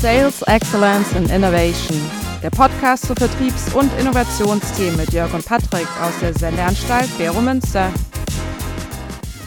[0.00, 1.98] Sales Excellence and Innovation,
[2.40, 7.92] der Podcast zu Vertriebs- und Innovationsthemen mit Jörg und Patrick aus der Sendeanstalt Bero Münster.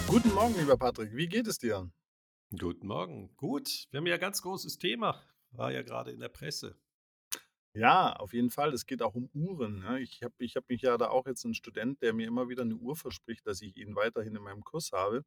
[0.07, 1.15] Guten Morgen, lieber Patrick.
[1.15, 1.89] Wie geht es dir?
[2.59, 3.33] Guten Morgen.
[3.37, 3.87] Gut.
[3.91, 5.23] Wir haben ja ein ganz großes Thema.
[5.51, 6.75] War ja gerade in der Presse.
[7.73, 8.73] Ja, auf jeden Fall.
[8.73, 9.79] Es geht auch um Uhren.
[9.79, 10.01] Ne?
[10.01, 12.63] Ich habe ich hab mich ja da auch jetzt ein Student, der mir immer wieder
[12.63, 15.23] eine Uhr verspricht, dass ich ihn weiterhin in meinem Kurs habe.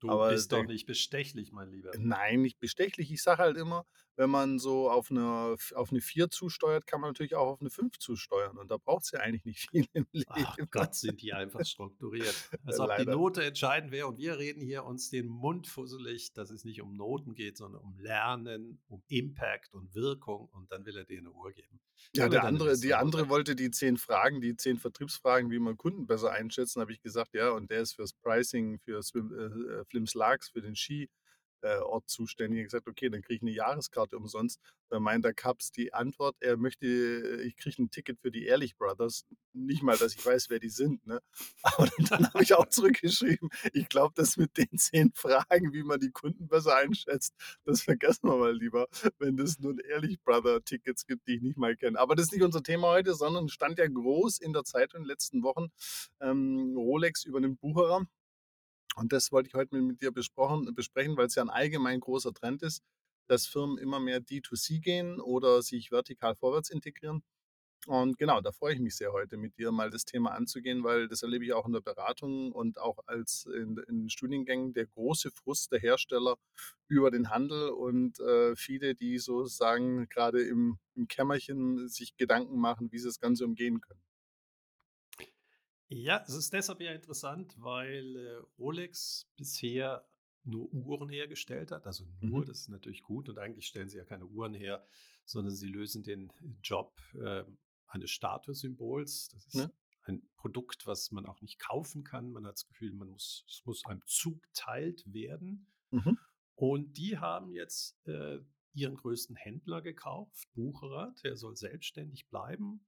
[0.00, 1.90] Du Aber bist doch der, nicht bestechlich, mein Lieber.
[1.96, 3.10] nein, nicht bestechlich.
[3.10, 7.10] Ich sage halt immer, wenn man so auf eine, auf eine 4 zusteuert, kann man
[7.10, 8.58] natürlich auch auf eine 5 zusteuern.
[8.58, 10.70] Und da braucht es ja eigentlich nicht viel im Ach Leben.
[10.70, 12.34] Gott, sind die einfach strukturiert.
[12.64, 13.06] Als ob die.
[13.06, 14.06] Note entscheidend wäre.
[14.06, 17.80] Und wir reden hier uns den Mund fusselig, dass es nicht um Noten geht, sondern
[17.82, 20.48] um Lernen, um Impact und Wirkung.
[20.48, 21.80] Und dann will er dir eine Uhr geben.
[22.14, 25.76] Ja, Oder der andere, die andere wollte die zehn Fragen, die zehn Vertriebsfragen, wie man
[25.76, 29.57] Kunden besser einschätzen, habe ich gesagt, ja, und der ist fürs Pricing, für Swim, äh,
[29.66, 31.10] äh, Flims Larks, für den Skiort
[32.06, 32.58] zuständig.
[32.58, 34.60] Ich habe gesagt, okay, dann kriege ich eine Jahreskarte umsonst.
[34.90, 38.46] Da meint der Kaps die Antwort, er möchte, äh, ich kriege ein Ticket für die
[38.46, 39.26] Ehrlich Brothers.
[39.52, 41.20] Nicht mal, dass ich weiß, wer die sind, ne?
[41.62, 45.82] Aber dann, dann habe ich auch zurückgeschrieben, ich glaube, das mit den zehn Fragen, wie
[45.82, 47.34] man die Kunden besser einschätzt,
[47.64, 51.42] das vergessen wir mal lieber, wenn es nur ein Ehrlich Brother Tickets gibt, die ich
[51.42, 51.98] nicht mal kenne.
[51.98, 55.04] Aber das ist nicht unser Thema heute, sondern stand ja groß in der Zeitung in
[55.04, 55.68] den letzten Wochen.
[56.20, 58.06] Ähm, Rolex übernimmt Bucherer.
[58.98, 62.00] Und das wollte ich heute mit, mit dir besprochen, besprechen, weil es ja ein allgemein
[62.00, 62.82] großer Trend ist,
[63.28, 67.22] dass Firmen immer mehr D2C gehen oder sich vertikal vorwärts integrieren.
[67.86, 71.08] Und genau, da freue ich mich sehr heute mit dir mal das Thema anzugehen, weil
[71.08, 74.86] das erlebe ich auch in der Beratung und auch als in, in den Studiengängen der
[74.86, 76.36] große Frust der Hersteller
[76.88, 82.92] über den Handel und äh, viele, die sozusagen gerade im, im Kämmerchen sich Gedanken machen,
[82.92, 84.00] wie sie das Ganze umgehen können.
[85.88, 90.06] Ja, es ist deshalb ja interessant, weil äh, Rolex bisher
[90.44, 91.86] nur Uhren hergestellt hat.
[91.86, 92.46] Also nur, Mhm.
[92.46, 93.28] das ist natürlich gut.
[93.28, 94.84] Und eigentlich stellen sie ja keine Uhren her,
[95.24, 96.32] sondern sie lösen den
[96.62, 97.44] Job äh,
[97.86, 99.28] eines Statussymbols.
[99.30, 99.72] Das ist Ne?
[100.04, 102.30] ein Produkt, was man auch nicht kaufen kann.
[102.32, 105.66] Man hat das Gefühl, man muss, es muss einem zugeteilt werden.
[105.90, 106.18] Mhm.
[106.54, 108.38] Und die haben jetzt äh,
[108.72, 111.14] ihren größten Händler gekauft, Bucherer.
[111.24, 112.86] Der soll selbstständig bleiben.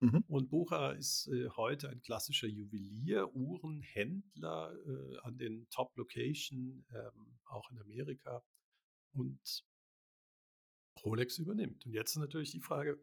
[0.00, 0.24] Mhm.
[0.28, 7.70] Und Bucher ist äh, heute ein klassischer Juwelier, Uhrenhändler äh, an den Top-Location, ähm, auch
[7.70, 8.42] in Amerika.
[9.12, 9.64] Und
[11.04, 11.84] Rolex übernimmt.
[11.86, 12.98] Und jetzt ist natürlich die Frage,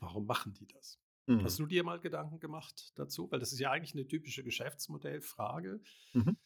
[0.00, 1.00] warum machen die das?
[1.26, 1.42] Mhm.
[1.42, 3.30] Hast du dir mal Gedanken gemacht dazu?
[3.30, 5.80] Weil das ist ja eigentlich eine typische Geschäftsmodellfrage,
[6.14, 6.36] Mhm.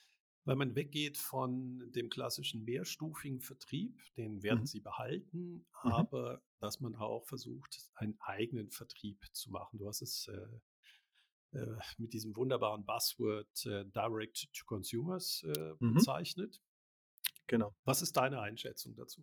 [0.45, 4.67] Weil man weggeht von dem klassischen mehrstufigen Vertrieb, den werden Mhm.
[4.67, 5.93] sie behalten, Mhm.
[5.93, 9.79] aber dass man auch versucht, einen eigenen Vertrieb zu machen.
[9.79, 15.95] Du hast es äh, äh, mit diesem wunderbaren Buzzword äh, Direct to Consumers äh, Mhm.
[15.95, 16.61] bezeichnet.
[17.47, 17.75] Genau.
[17.85, 19.23] Was ist deine Einschätzung dazu?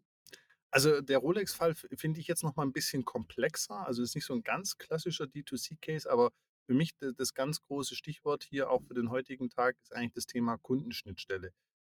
[0.72, 3.88] Also der Rolex-Fall finde ich jetzt noch mal ein bisschen komplexer.
[3.88, 6.32] Also ist nicht so ein ganz klassischer D2C-Case, aber
[6.70, 10.28] für mich das ganz große Stichwort hier auch für den heutigen Tag ist eigentlich das
[10.28, 11.52] Thema Kundenschnittstelle.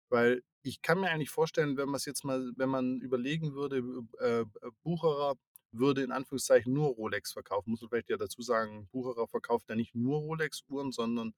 [0.10, 3.78] Weil ich kann mir eigentlich vorstellen, wenn man es jetzt mal, wenn man überlegen würde,
[4.20, 4.46] äh, äh,
[4.84, 5.36] Bucherer
[5.72, 9.76] würde in Anführungszeichen nur Rolex verkaufen, muss man vielleicht ja dazu sagen, Bucherer verkauft ja
[9.78, 11.34] nicht nur Rolex-Uhren, sondern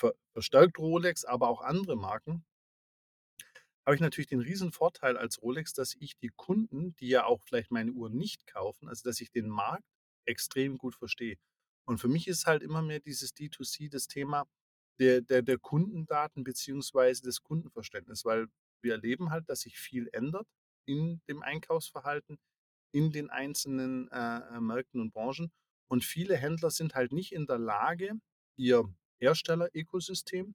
[0.00, 2.44] ver verstärkt Rolex, aber auch andere Marken
[3.86, 7.40] habe ich natürlich den riesen Vorteil als Rolex, dass ich die Kunden, die ja auch
[7.44, 9.84] vielleicht meine Uhr nicht kaufen, also dass ich den Markt
[10.24, 11.36] extrem gut verstehe.
[11.86, 14.46] Und für mich ist halt immer mehr dieses D2C das Thema
[14.98, 18.46] der, der, der Kundendaten beziehungsweise des Kundenverständnisses, weil
[18.82, 20.46] wir erleben halt, dass sich viel ändert
[20.86, 22.38] in dem Einkaufsverhalten,
[22.92, 25.50] in den einzelnen äh, äh, Märkten und Branchen.
[25.88, 28.12] Und viele Händler sind halt nicht in der Lage,
[28.56, 28.84] ihr
[29.20, 30.54] Hersteller-Ökosystem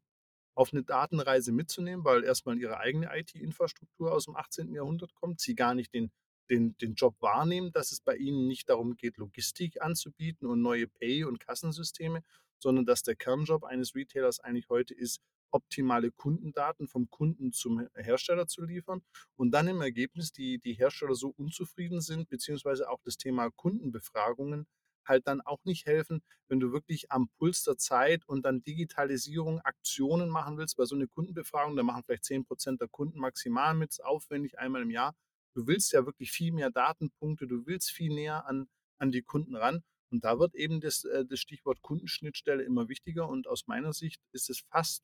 [0.55, 4.73] auf eine Datenreise mitzunehmen, weil erstmal ihre eigene IT-Infrastruktur aus dem 18.
[4.73, 6.11] Jahrhundert kommt, sie gar nicht den,
[6.49, 10.87] den, den Job wahrnehmen, dass es bei ihnen nicht darum geht, Logistik anzubieten und neue
[10.87, 12.23] Pay- und Kassensysteme,
[12.57, 15.21] sondern dass der Kernjob eines Retailers eigentlich heute ist,
[15.51, 19.01] optimale Kundendaten vom Kunden zum Hersteller zu liefern
[19.35, 24.67] und dann im Ergebnis die, die Hersteller so unzufrieden sind, beziehungsweise auch das Thema Kundenbefragungen
[25.09, 29.59] halt dann auch nicht helfen, wenn du wirklich am Puls der Zeit und dann Digitalisierung,
[29.61, 33.97] Aktionen machen willst, bei so einer Kundenbefragung, da machen vielleicht 10% der Kunden maximal mit,
[34.03, 35.15] aufwendig einmal im Jahr.
[35.55, 38.67] Du willst ja wirklich viel mehr Datenpunkte, du willst viel näher an,
[38.97, 39.83] an die Kunden ran.
[40.11, 43.27] Und da wird eben das, äh, das Stichwort Kundenschnittstelle immer wichtiger.
[43.29, 45.03] Und aus meiner Sicht ist es fast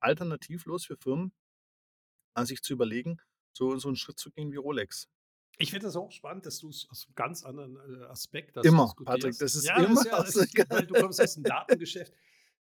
[0.00, 1.32] alternativlos für Firmen,
[2.34, 3.18] an sich zu überlegen,
[3.52, 5.08] so, so einen Schritt zu gehen wie Rolex.
[5.58, 8.66] Ich finde es auch spannend, dass du es aus einem ganz anderen äh, Aspekt das
[8.66, 8.92] Immer.
[9.04, 11.42] Patrick, das ist ja, immer Das ist ja, das ist, weil du kommst aus dem
[11.44, 12.12] Datengeschäft.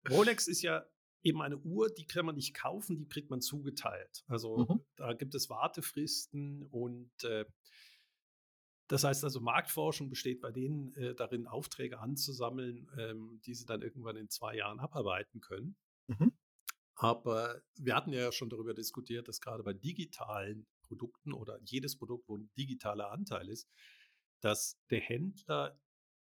[0.10, 0.86] Rolex ist ja
[1.26, 4.24] eben eine Uhr, die kann man nicht kaufen, die kriegt man zugeteilt.
[4.28, 4.86] Also Mhm.
[4.96, 7.46] da gibt es Wartefristen und äh,
[8.88, 13.82] Das heißt also, Marktforschung besteht bei denen äh, darin, Aufträge anzusammeln, ähm, die sie dann
[13.82, 15.76] irgendwann in zwei Jahren abarbeiten können.
[16.08, 16.38] Mhm.
[16.96, 22.30] Aber wir hatten ja schon darüber diskutiert, dass gerade bei digitalen Produkten oder jedes Produkt,
[22.30, 23.70] wo ein digitaler Anteil ist,
[24.42, 25.80] dass der Händler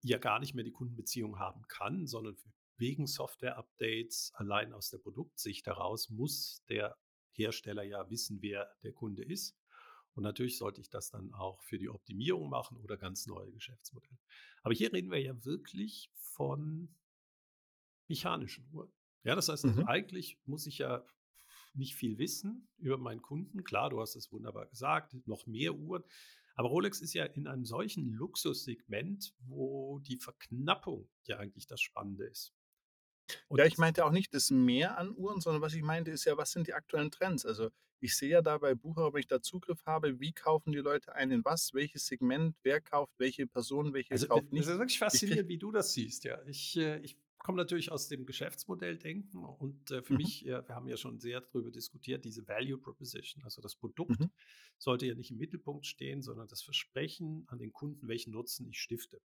[0.01, 2.35] ja gar nicht mehr die Kundenbeziehung haben kann, sondern
[2.79, 6.97] wegen Software-Updates allein aus der Produktsicht heraus muss der
[7.31, 9.57] Hersteller ja wissen, wer der Kunde ist.
[10.13, 14.17] Und natürlich sollte ich das dann auch für die Optimierung machen oder ganz neue Geschäftsmodelle.
[14.63, 16.95] Aber hier reden wir ja wirklich von
[18.07, 18.91] mechanischen Uhren.
[19.23, 19.87] Ja, das heißt, also Mhm.
[19.87, 21.05] eigentlich muss ich ja
[21.73, 23.63] nicht viel wissen über meinen Kunden.
[23.63, 26.03] Klar, du hast es wunderbar gesagt, noch mehr Uhren.
[26.55, 32.25] Aber Rolex ist ja in einem solchen Luxussegment, wo die Verknappung ja eigentlich das Spannende
[32.25, 32.53] ist.
[33.47, 36.25] Und Ja, ich meinte auch nicht das Mehr an Uhren, sondern was ich meinte, ist
[36.25, 37.45] ja, was sind die aktuellen Trends?
[37.45, 37.69] Also
[38.01, 41.13] ich sehe ja da bei Bucher, wenn ich da Zugriff habe, wie kaufen die Leute
[41.15, 44.67] ein in was, welches Segment, wer kauft, welche Person, welche Also, kauft das nicht.
[44.67, 46.41] ist wirklich faszinierend, wie du das siehst, ja.
[46.47, 50.75] Ich, äh, ich komme natürlich aus dem Geschäftsmodelldenken und äh, für mhm, mich, äh, wir
[50.75, 54.29] haben ja schon sehr darüber diskutiert, diese Value Proposition, also das Produkt mhm,
[54.79, 58.79] sollte ja nicht im Mittelpunkt stehen, sondern das Versprechen an den Kunden, welchen Nutzen ich
[58.81, 59.21] stifte.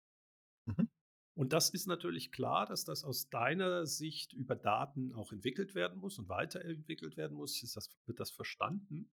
[0.66, 0.86] mhm,
[1.36, 6.00] Und das ist natürlich klar, dass das aus deiner Sicht über Daten auch entwickelt werden
[6.00, 7.62] muss und weiterentwickelt werden muss.
[7.64, 9.12] Ist das, wird das verstanden?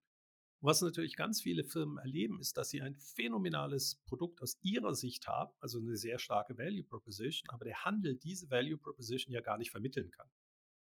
[0.61, 5.27] Was natürlich ganz viele Firmen erleben, ist, dass sie ein phänomenales Produkt aus ihrer Sicht
[5.27, 9.57] haben, also eine sehr starke Value Proposition, aber der Handel diese Value Proposition ja gar
[9.57, 10.29] nicht vermitteln kann.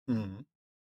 [0.08, 0.44] mhm,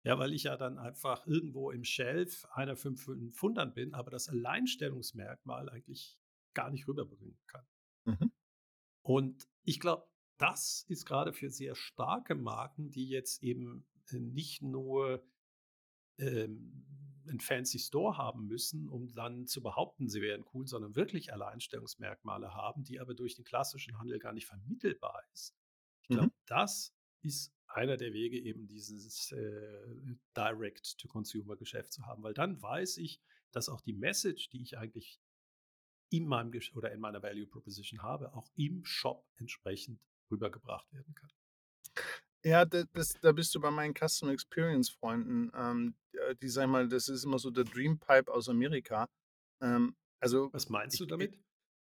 [0.04, 5.68] Ja, weil ich ja dann einfach irgendwo im Shelf einer 500 bin, aber das Alleinstellungsmerkmal
[5.68, 6.18] eigentlich
[6.54, 7.66] gar nicht rüberbringen kann.
[8.06, 8.30] mhm,
[9.02, 10.06] Und ich glaube,
[10.38, 15.24] das ist gerade für sehr starke Marken, die jetzt eben äh, nicht nur
[16.18, 16.84] ähm,
[17.26, 22.54] einen fancy Store haben müssen, um dann zu behaupten, sie wären cool, sondern wirklich Alleinstellungsmerkmale
[22.54, 25.56] haben, die aber durch den klassischen Handel gar nicht vermittelbar ist.
[26.02, 26.14] Ich mhm.
[26.14, 32.98] glaube, das ist einer der Wege, eben dieses äh, Direct-to-Consumer-Geschäft zu haben, weil dann weiß
[32.98, 33.20] ich,
[33.50, 35.20] dass auch die Message, die ich eigentlich
[36.10, 40.00] in meinem Gesch oder in meiner Value Proposition habe, auch im Shop entsprechend
[40.34, 41.30] rübergebracht werden kann.
[42.44, 45.50] Ja, da, das, da bist du bei meinen Customer Experience Freunden.
[45.54, 49.08] Ähm, äh, die sagen mal, das ist immer so der Dream Pipe aus Amerika.
[49.62, 51.38] Ähm, also Was meinst ich, du damit?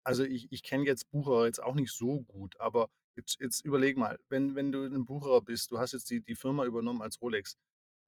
[0.03, 3.97] also ich, ich kenne jetzt Bucherer jetzt auch nicht so gut, aber jetzt, jetzt überleg
[3.97, 7.21] mal, wenn, wenn du ein Bucherer bist, du hast jetzt die, die Firma übernommen als
[7.21, 7.57] Rolex,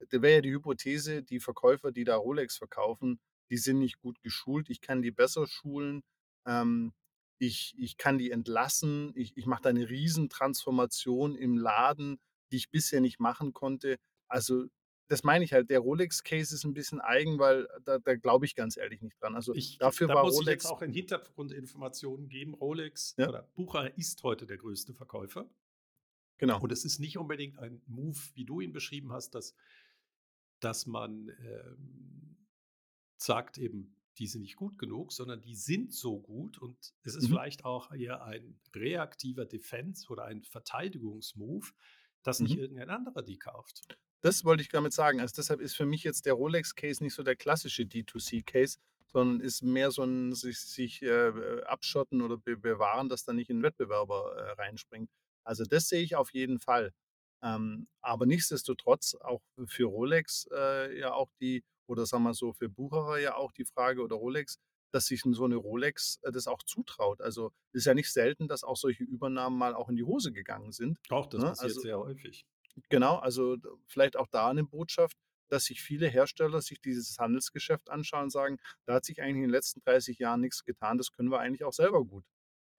[0.10, 4.22] da wäre ja die Hypothese, die Verkäufer, die da Rolex verkaufen, die sind nicht gut
[4.22, 6.04] geschult, ich kann die besser schulen,
[6.46, 6.94] ähm,
[7.38, 12.20] ich, ich kann die entlassen, ich, ich mache da eine Riesentransformation im Laden,
[12.52, 13.98] die ich bisher nicht machen konnte.
[14.28, 14.66] Also
[15.08, 18.56] das meine ich halt, der Rolex-Case ist ein bisschen eigen, weil da, da glaube ich
[18.56, 19.36] ganz ehrlich nicht dran.
[19.36, 22.56] Also Ich, dafür da war muss ich jetzt Rolex, auch in Hintergrundinformationen geben.
[22.56, 25.50] Rolex ja, oder Bucher ist heute der größte Verkäufer.
[26.38, 26.60] genau.
[26.60, 29.56] Und es ist nicht unbedingt ein Move, wie du ihn beschrieben hast, dass,
[30.60, 32.48] dass man ähm,
[33.18, 37.28] sagt eben, die sind nicht gut genug, sondern die sind so gut und es ist
[37.28, 37.28] Mhm.
[37.28, 41.74] vielleicht auch eher ein reaktiver Defense oder ein Verteidigungsmove,
[42.24, 42.58] dass nicht Mhm.
[42.58, 43.86] irgendein anderer die kauft.
[44.24, 45.20] Das wollte ich damit sagen.
[45.22, 48.78] Also deshalb ist für mich jetzt der Rolex-Case nicht so der klassische D2C-Case,
[49.08, 53.50] sondern ist mehr so ein sich, sich äh, abschotten oder be bewahren, dass da nicht
[53.52, 55.10] ein Wettbewerber äh, reinspringt.
[55.44, 56.92] Also das sehe ich auf jeden Fall.
[57.44, 62.70] Ähm, aber nichtsdestotrotz auch für Rolex äh, ja auch die, oder sagen wir so, für
[62.70, 64.58] Bucherer ja auch die Frage oder Rolex,
[64.92, 67.22] dass sich so eine Rolex äh, das auch zutraut.
[67.22, 70.32] Also es ist ja nicht selten, dass auch solche Übernahmen mal auch in die Hose
[70.32, 71.00] gegangen sind.
[71.10, 71.48] Auch das Ne?
[71.48, 72.46] passiert Also sehr häufig.
[72.90, 75.18] Genau, also vielleicht auch da eine Botschaft,
[75.50, 79.42] dass sich viele Hersteller sich dieses Handelsgeschäft anschauen und sagen: „Da hat sich eigentlich in
[79.44, 82.26] den letzten 30 Jahren nichts getan, das können wir eigentlich auch selber gut.“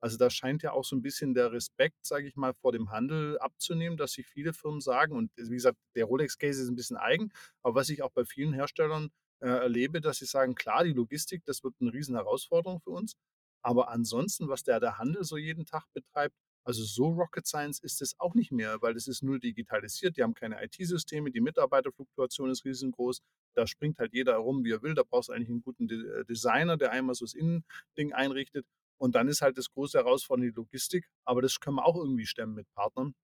[0.00, 2.91] Also, da scheint ja auch so ein bisschen der Respekt, sage ich mal, vor dem
[2.91, 6.97] Handel abzunehmen, dass sich viele Firmen sagen und wie gesagt, der Rolex-Case ist ein bisschen
[6.99, 9.11] eigen, aber was ich auch bei vielen Herstellern,
[9.41, 13.15] äh, erlebe, dass sie sagen: „Klar, die Logistik, das wird 'ne Riesenherausforderung für uns,
[13.62, 16.35] aber ansonsten, was der der Handel so jeden Tag betreibt,
[16.65, 20.17] also so Rocket Science ist es auch nicht mehr, weil es ist null digitalisiert.
[20.17, 23.21] Die haben keine IT-Systeme, die Mitarbeiterfluktuation ist riesengroß.
[23.55, 24.95] Da springt halt jeder rum, wie er will.
[24.95, 28.67] Da brauchst du eigentlich einen guten De äh, Designer, der einmal so das Innending einrichtet.
[28.99, 31.09] Und dann ist halt das große Herausforderung die Logistik.
[31.25, 33.15] Aber das können wir auch irgendwie stemmen mit Partnern.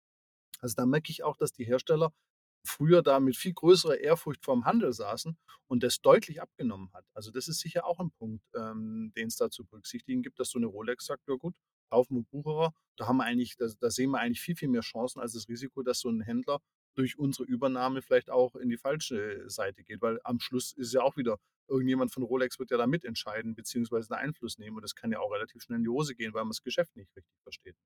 [0.60, 2.12] Also da merke ich auch, dass die Hersteller
[2.64, 5.36] früher da mit viel größerer Ehrfurcht vorm Handel saßen
[5.66, 7.04] und das deutlich abgenommen hat.
[7.14, 10.50] Also das ist sicher auch ein Punkt, ähm, den es da zu berücksichtigen gibt, dass
[10.50, 11.54] so eine Rolex sagt, ja gut,
[11.90, 14.82] kaufen wir Bucherer, da haben wir eigentlich, da, da sehen wir eigentlich viel, viel mehr
[14.82, 16.60] Chancen als das Risiko, dass so ein Händler
[16.94, 21.02] durch unsere Übernahme vielleicht auch in die falsche Seite geht, weil am Schluss ist ja
[21.02, 24.76] auch wieder irgendjemand von Rolex wird ja da mitentscheiden, beziehungsweise einen Einfluss nehmen.
[24.76, 26.94] Und das kann ja auch relativ schnell in die Hose gehen, weil man das Geschäft
[26.96, 27.76] nicht richtig versteht.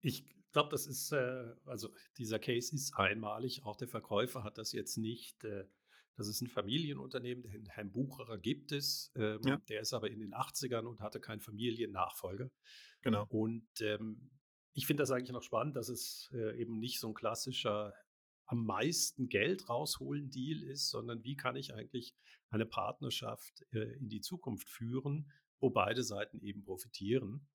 [0.00, 3.64] Ich glaube, das ist, äh, also dieser Case ist einmalig.
[3.64, 5.42] Auch der Verkäufer hat das jetzt nicht.
[5.44, 5.64] Äh,
[6.16, 9.10] das ist ein Familienunternehmen, den Herrn Bucherer gibt es.
[9.14, 9.56] Ähm, ja.
[9.68, 12.50] Der ist aber in den 80ern und hatte keinen Familiennachfolger.
[13.00, 13.26] Genau.
[13.28, 14.30] Und ähm,
[14.74, 17.94] ich finde das eigentlich noch spannend, dass es äh, eben nicht so ein klassischer
[18.46, 22.16] am meisten Geld rausholen Deal ist, sondern wie kann ich eigentlich
[22.50, 27.48] eine Partnerschaft äh, in die Zukunft führen, wo beide Seiten eben profitieren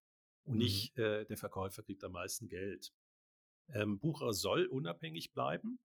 [0.44, 0.60] und mhm.
[0.60, 2.94] nicht äh, der Verkäufer kriegt am meisten Geld.
[3.70, 5.80] Ähm, Bucher soll unabhängig bleiben,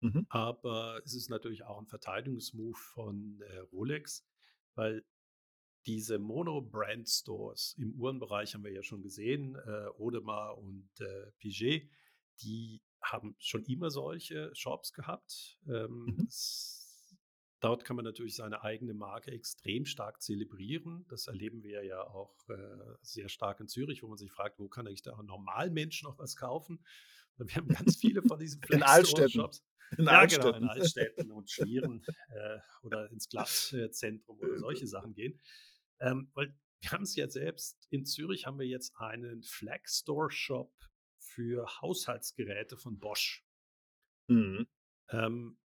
[0.00, 0.26] mhm.
[0.30, 4.26] aber es ist natürlich auch ein Verteidigungsmove von äh, Rolex,
[4.74, 5.04] weil
[5.86, 11.88] diese Mono-Brand-Stores im Uhrenbereich haben wir ja schon gesehen, äh, Audemars und äh, Piaget,
[12.42, 15.58] die haben schon immer solche Shops gehabt.
[15.66, 16.26] Ähm, mhm.
[16.28, 17.16] es,
[17.60, 21.06] dort kann man natürlich seine eigene Marke extrem stark zelebrieren.
[21.08, 24.68] Das erleben wir ja auch äh, sehr stark in Zürich, wo man sich fragt, wo
[24.68, 26.84] kann eigentlich der Normalmensch noch was kaufen?
[27.38, 29.30] Wir haben ganz viele von diesen in Altstädten.
[29.30, 29.64] Shops.
[29.96, 30.52] In ja, Altstädten.
[30.52, 35.40] genau, in Altstädten und Schmieren äh, oder ins Glattzentrum oder solche Sachen gehen.
[36.00, 40.30] Ähm, weil wir haben es ja selbst, in Zürich haben wir jetzt einen Flag Store
[40.30, 40.72] Shop
[41.18, 43.44] für Haushaltsgeräte von Bosch.
[44.28, 44.66] Mhm.
[45.10, 45.58] Ähm,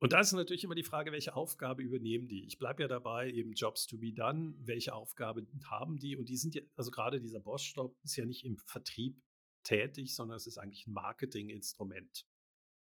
[0.00, 2.44] und da ist natürlich immer die Frage, welche Aufgabe übernehmen die?
[2.44, 6.16] Ich bleibe ja dabei, eben Jobs to be done, welche Aufgabe haben die?
[6.16, 9.20] Und die sind ja, also gerade dieser Bosch-Stop ist ja nicht im Vertrieb
[9.64, 12.26] tätig, sondern es ist eigentlich ein Marketinginstrument,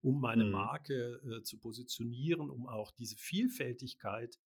[0.02, 0.52] um meine mhm.
[0.52, 4.38] Marke äh, zu positionieren, um auch diese Vielfältigkeit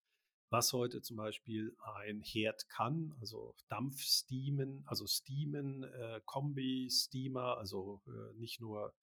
[0.50, 8.34] was heute zum Beispiel ein Herd kann, also Dampfsteamen, also Steamen, äh, Kombi-Steamer, also äh,
[8.38, 8.94] nicht nur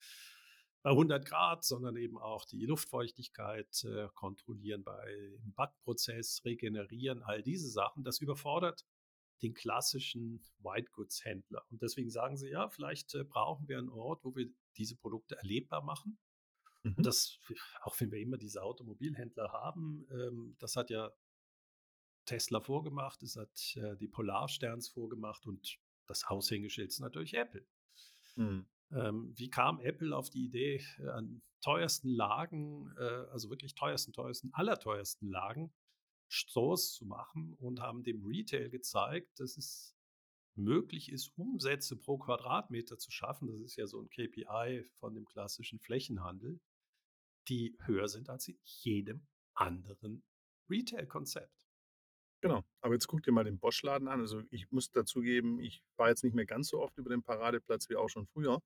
[0.83, 7.69] bei 100 Grad, sondern eben auch die Luftfeuchtigkeit äh, kontrollieren beim Backprozess, regenerieren, all diese
[7.69, 8.05] Sachen.
[8.05, 8.85] Das überfordert
[9.43, 11.65] den klassischen White Goods Händler.
[11.71, 15.37] Und deswegen sagen sie, ja, vielleicht äh, brauchen wir einen Ort, wo wir diese Produkte
[15.37, 16.19] erlebbar machen.
[16.83, 16.95] Mhm.
[16.97, 17.38] Und das,
[17.83, 21.11] auch wenn wir immer diese Automobilhändler haben, ähm, das hat ja
[22.26, 27.66] Tesla vorgemacht, es hat äh, die Polarsterns vorgemacht und das Aushängeschild ist natürlich Apple.
[28.37, 28.66] Mhm.
[28.92, 33.02] Ähm, wie kam Apple auf die Idee, äh, an teuersten Lagen, äh,
[33.33, 35.73] also wirklich teuersten, teuersten, allerteuersten Lagen,
[36.28, 39.97] Stores zu machen und haben dem Retail gezeigt, dass es
[40.56, 43.49] möglich ist, Umsätze pro Quadratmeter zu schaffen.
[43.49, 46.61] Das ist ja so ein KPI von dem klassischen Flächenhandel,
[47.49, 50.25] die höher sind als in jedem anderen
[50.68, 51.66] Retail-Konzept.
[52.40, 52.62] Genau.
[52.81, 54.21] Aber jetzt guck dir mal den Bosch-Laden an.
[54.21, 57.88] Also ich muss dazugeben, ich war jetzt nicht mehr ganz so oft über den Paradeplatz
[57.88, 58.61] wie auch schon früher.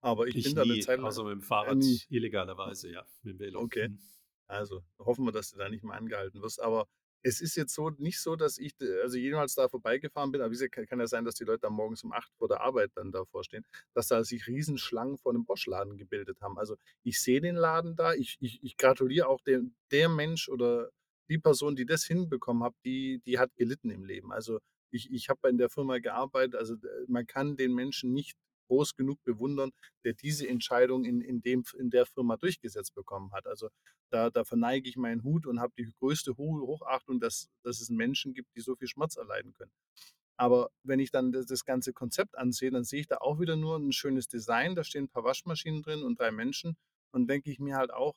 [0.00, 1.06] Aber ich, ich bin da eine Zeit lang.
[1.06, 2.00] Also mit dem Fahrrad nie.
[2.08, 3.06] illegalerweise, ja.
[3.22, 3.60] Mit dem Velo.
[3.60, 3.88] Okay.
[3.88, 3.98] Mhm.
[4.46, 6.60] Also hoffen wir, dass du da nicht mehr angehalten wirst.
[6.62, 6.86] Aber
[7.22, 10.54] es ist jetzt so nicht so, dass ich also jemals da vorbeigefahren bin, aber wie
[10.54, 13.10] gesagt, kann ja sein, dass die Leute da morgens um 8 vor der Arbeit dann
[13.10, 16.56] davor stehen, dass da sich Riesenschlangen vor einem Bosch-Laden gebildet haben.
[16.56, 20.90] Also ich sehe den Laden da, ich, ich, ich gratuliere auch dem, der Mensch oder
[21.28, 24.32] die Person, die das hinbekommen hat, die, die hat gelitten im Leben.
[24.32, 24.58] Also
[24.90, 26.76] ich, ich habe in der Firma gearbeitet, also
[27.08, 28.36] man kann den Menschen nicht
[28.68, 29.70] groß genug bewundern,
[30.04, 33.46] der diese Entscheidung in, in, dem, in der Firma durchgesetzt bekommen hat.
[33.46, 33.68] Also
[34.10, 38.34] da, da verneige ich meinen Hut und habe die größte Hochachtung, dass, dass es Menschen
[38.34, 39.72] gibt, die so viel Schmerz erleiden können.
[40.36, 43.56] Aber wenn ich dann das, das ganze Konzept ansehe, dann sehe ich da auch wieder
[43.56, 46.76] nur ein schönes Design, da stehen ein paar Waschmaschinen drin und drei Menschen
[47.12, 48.14] und denke ich mir halt auch,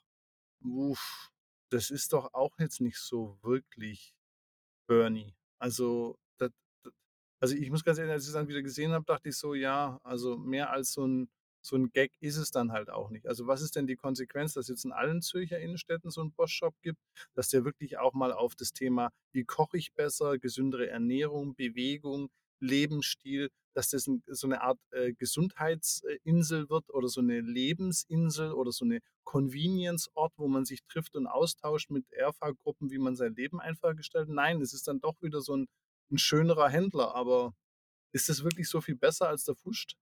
[0.62, 1.32] uff,
[1.70, 4.16] das ist doch auch jetzt nicht so wirklich
[4.88, 5.36] Bernie.
[5.60, 6.52] Also, das,
[7.42, 9.54] also ich muss ganz ehrlich, als ich es dann wieder gesehen habe, dachte ich so,
[9.54, 11.30] ja, also mehr als so ein,
[11.62, 13.28] so ein Gag ist es dann halt auch nicht.
[13.28, 16.76] Also was ist denn die Konsequenz, dass jetzt in allen Zürcher Innenstädten so einen Bosch-Shop
[16.82, 17.00] gibt,
[17.36, 22.30] dass der wirklich auch mal auf das Thema, wie koche ich besser, gesündere Ernährung, Bewegung,
[22.60, 28.86] Lebensstil, dass das so eine Art äh, Gesundheitsinsel wird oder so eine Lebensinsel oder so
[28.86, 33.96] eine Convenience-Ort, wo man sich trifft und austauscht mit Erfahrgruppen, wie man sein Leben einfach
[33.96, 34.34] gestaltet.
[34.34, 35.68] Nein, es ist dann doch wieder so ein,
[36.12, 37.54] ein schönerer Händler, aber
[38.12, 39.98] ist das wirklich so viel besser als der Fuscht?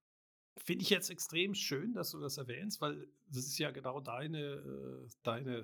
[0.57, 4.39] Finde ich jetzt extrem schön, dass du das erwähnst, weil das ist ja genau deine,
[4.39, 5.63] äh, deine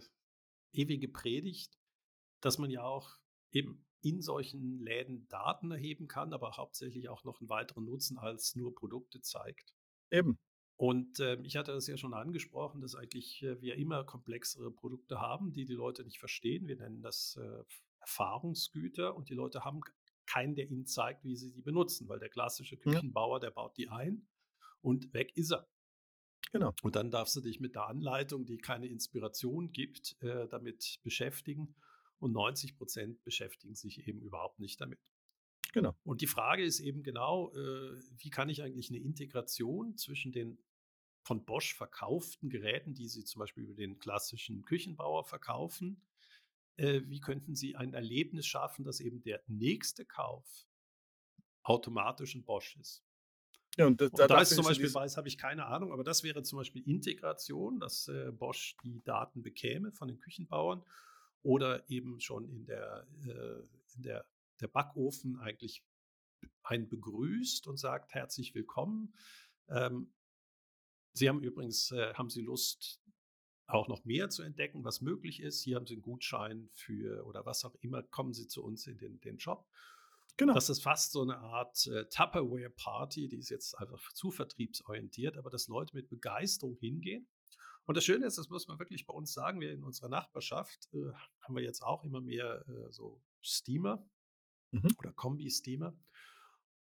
[0.71, 1.77] ewige Predigt,
[2.41, 3.17] dass man ja auch
[3.51, 8.55] eben in solchen Läden Daten erheben kann, aber hauptsächlich auch noch einen weiteren Nutzen als
[8.55, 9.73] nur Produkte zeigt.
[10.11, 10.37] Eben.
[10.75, 15.21] Und äh, ich hatte das ja schon angesprochen, dass eigentlich äh, wir immer komplexere Produkte
[15.21, 16.67] haben, die die Leute nicht verstehen.
[16.67, 17.63] Wir nennen das äh,
[18.01, 19.81] Erfahrungsgüter und die Leute haben
[20.25, 23.89] keinen, der ihnen zeigt, wie sie sie benutzen, weil der klassische Küchenbauer, der baut die
[23.89, 24.27] ein
[24.81, 25.67] und weg ist er.
[26.51, 26.73] Genau.
[26.83, 31.75] Und dann darfst du dich mit der Anleitung, die keine Inspiration gibt, äh, damit beschäftigen.
[32.23, 34.99] Und 90 Prozent beschäftigen sich eben überhaupt nicht damit.
[35.73, 35.95] Genau.
[36.03, 40.57] Und die Frage ist eben genau, äh, wie kann ich eigentlich eine Integration zwischen den
[41.25, 46.05] von Bosch verkauften Geräten, die Sie zum Beispiel über den klassischen Küchenbauer verkaufen,
[46.77, 50.67] äh, wie könnten Sie ein Erlebnis schaffen, dass eben der nächste Kauf
[51.63, 53.05] automatisch ein Bosch ist?
[53.77, 56.03] Ja, und, da, Und da dafür ist zum Beispiel, weiß, habe ich keine Ahnung, aber
[56.03, 60.83] das wäre zum Beispiel Integration, dass äh, Bosch die Daten bekäme von den Küchenbauern
[61.43, 64.25] oder eben schon in der, äh, in der,
[64.61, 65.83] der Backofen eigentlich
[66.63, 69.13] einen begrüßt und sagt herzlich willkommen.
[69.69, 70.13] Ähm,
[71.13, 73.01] Sie haben übrigens, äh, haben Sie Lust,
[73.67, 75.61] auch noch mehr zu entdecken, was möglich ist.
[75.61, 78.97] Hier haben Sie einen Gutschein für oder was auch immer, kommen Sie zu uns in
[78.97, 79.67] den, den Shop.
[80.37, 80.53] Genau.
[80.53, 85.49] Das ist fast so eine Art äh, Tupperware-Party, die ist jetzt einfach zu vertriebsorientiert, aber
[85.49, 87.27] dass Leute mit Begeisterung hingehen.
[87.85, 90.89] Und das Schöne ist, das muss man wirklich bei uns sagen, wir in unserer Nachbarschaft
[90.93, 91.11] äh,
[91.41, 94.05] haben wir jetzt auch immer mehr äh, so Steamer
[94.73, 94.95] Mhm.
[94.97, 95.95] oder Kombi-Steamer.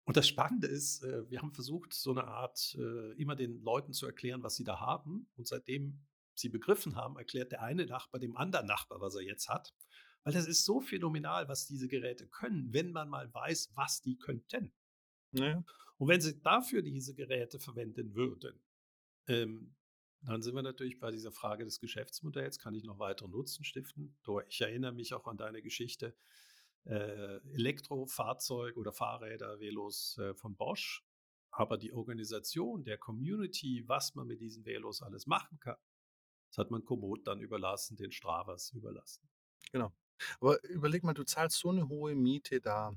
[0.04, 3.92] Und das Spannende ist, äh, wir haben versucht, so eine Art, äh, immer den Leuten
[3.92, 5.30] zu erklären, was sie da haben.
[5.36, 9.48] Und seitdem sie begriffen haben, erklärt der eine Nachbar dem anderen Nachbar, was er jetzt
[9.48, 9.74] hat.
[10.24, 14.18] Weil das ist so phänomenal, was diese Geräte können, wenn man mal weiß, was die
[14.18, 14.74] könnten.
[15.32, 15.62] Ja,
[15.96, 18.62] Und wenn sie dafür diese Geräte verwenden würden,
[19.26, 19.74] ähm,
[20.22, 22.58] dann sind wir natürlich bei dieser Frage des Geschäftsmodells.
[22.58, 24.16] Kann ich noch weitere Nutzen stiften?
[24.48, 26.14] Ich erinnere mich auch an deine Geschichte.
[26.84, 31.04] Äh, Elektrofahrzeug oder Fahrräder, Velos äh, von Bosch.
[31.50, 35.76] Aber die Organisation der Community, was man mit diesen Velos alles machen kann,
[36.50, 39.28] das hat man Komoot dann überlassen, den Stravas überlassen.
[39.72, 39.92] genau.
[40.40, 42.94] Aber überleg mal, du zahlst so eine hohe Miete da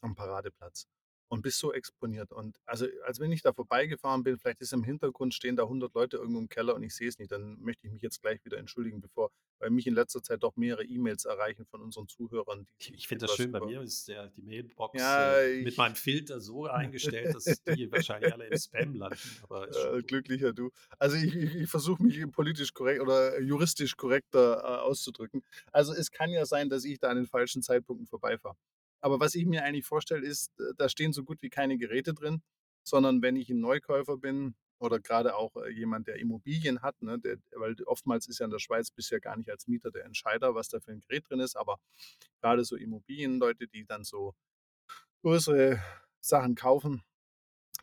[0.00, 0.88] am Paradeplatz
[1.28, 2.32] und bist so exponiert.
[2.32, 5.94] Und also, als wenn ich da vorbeigefahren bin, vielleicht ist im Hintergrund stehen da 100
[5.94, 8.44] Leute irgendwo im Keller und ich sehe es nicht, dann möchte ich mich jetzt gleich
[8.44, 12.66] wieder entschuldigen, bevor, weil mich in letzter Zeit doch mehrere E-Mails erreichen von unseren Zuhörern.
[12.66, 15.76] Die Ich, ich finde das schön, bei mir ist der, die Mailbox Ja, äh, mit
[15.76, 19.18] meinem Filter so eingestellt, dass die wahrscheinlich alle im Spam landen.
[19.42, 20.70] Aber Äh, glücklicher du.
[20.98, 25.42] Also ich, ich, ich versuche mich politisch korrekt oder juristisch korrekter äh, auszudrücken.
[25.72, 28.56] Also es kann ja sein, dass ich da an den falschen Zeitpunkten vorbeifahre.
[29.06, 32.12] Aber was ich mir eigentlich vorstelle, ist, äh, da stehen so gut wie keine Geräte
[32.12, 32.42] drin,
[32.82, 37.16] sondern wenn ich ein Neukäufer bin oder gerade auch äh, jemand, der Immobilien hat, ne,
[37.16, 40.56] der, weil oftmals ist ja in der Schweiz bisher gar nicht als Mieter der Entscheider,
[40.56, 41.78] was da für ein Gerät drin ist, aber
[42.40, 44.34] gerade so Immobilienleute, die dann so
[45.22, 45.80] größere
[46.18, 47.04] Sachen kaufen,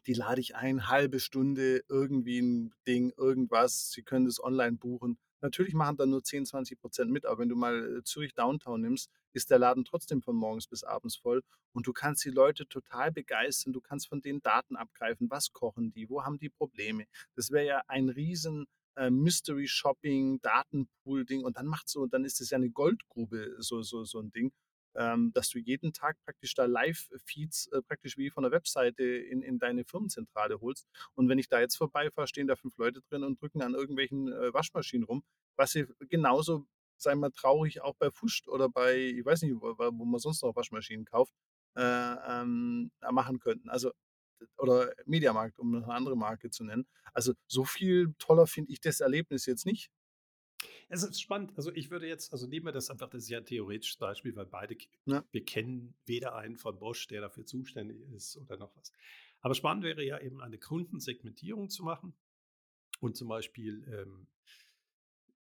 [0.06, 3.92] die lade ich ein, halbe Stunde, irgendwie ein Ding, irgendwas.
[3.92, 5.18] Sie können das online buchen.
[5.44, 8.80] Natürlich machen da nur 10, 20 Prozent mit, aber wenn du mal äh, Zürich Downtown
[8.80, 12.66] nimmst, ist der Laden trotzdem von morgens bis abends voll und du kannst die Leute
[12.66, 13.74] total begeistern.
[13.74, 15.30] Du kannst von denen Daten abgreifen.
[15.30, 16.10] Was kochen die?
[16.10, 17.08] Wo haben die Probleme?
[17.36, 22.40] Das wäre ja ein riesen äh, Mystery Shopping, Datenpool-Ding und dann macht so, dann ist
[22.40, 24.54] es ja eine Goldgrube, so, so, so ein Ding
[24.96, 29.42] ähm, dass du jeden Tag praktisch da Live-Feeds äh, praktisch wie von der Webseite in,
[29.42, 30.88] in deine Firmenzentrale holst.
[31.16, 34.32] Und wenn ich da jetzt vorbeifahre, stehen da fünf Leute drin und drücken an irgendwelchen
[34.32, 35.24] äh, Waschmaschinen rum,
[35.56, 36.66] was sie genauso,
[36.98, 40.44] sei mal traurig, auch bei Fuscht oder bei, ich weiß nicht, wo, wo man sonst
[40.44, 41.34] noch Waschmaschinen kauft,
[41.76, 43.70] äh, ähm, machen könnten.
[43.70, 43.92] Also
[44.58, 46.86] oder Mediamarkt, um eine andere Marke zu nennen.
[47.14, 49.90] Also so viel toller finde ich das Erlebnis jetzt nicht.
[50.94, 51.54] Es ist spannend.
[51.56, 54.36] Also ich würde jetzt, also nehmen wir das einfach, das ist ja ein theoretisches Beispiel,
[54.36, 55.24] weil beide, Ja.
[55.32, 58.94] wir kennen weder einen von Bosch, der dafür zuständig ist oder noch was.
[59.42, 62.14] Aber spannend wäre ja eben eine Kundensegmentierung zu machen
[63.00, 64.28] und zum Beispiel ähm,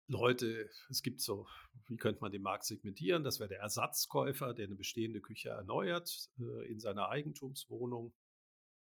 [0.07, 1.47] Leute, es gibt so,
[1.87, 3.23] wie könnte man den Markt segmentieren?
[3.23, 8.13] Das wäre der Ersatzkäufer, der eine bestehende Küche erneuert äh, in seiner Eigentumswohnung.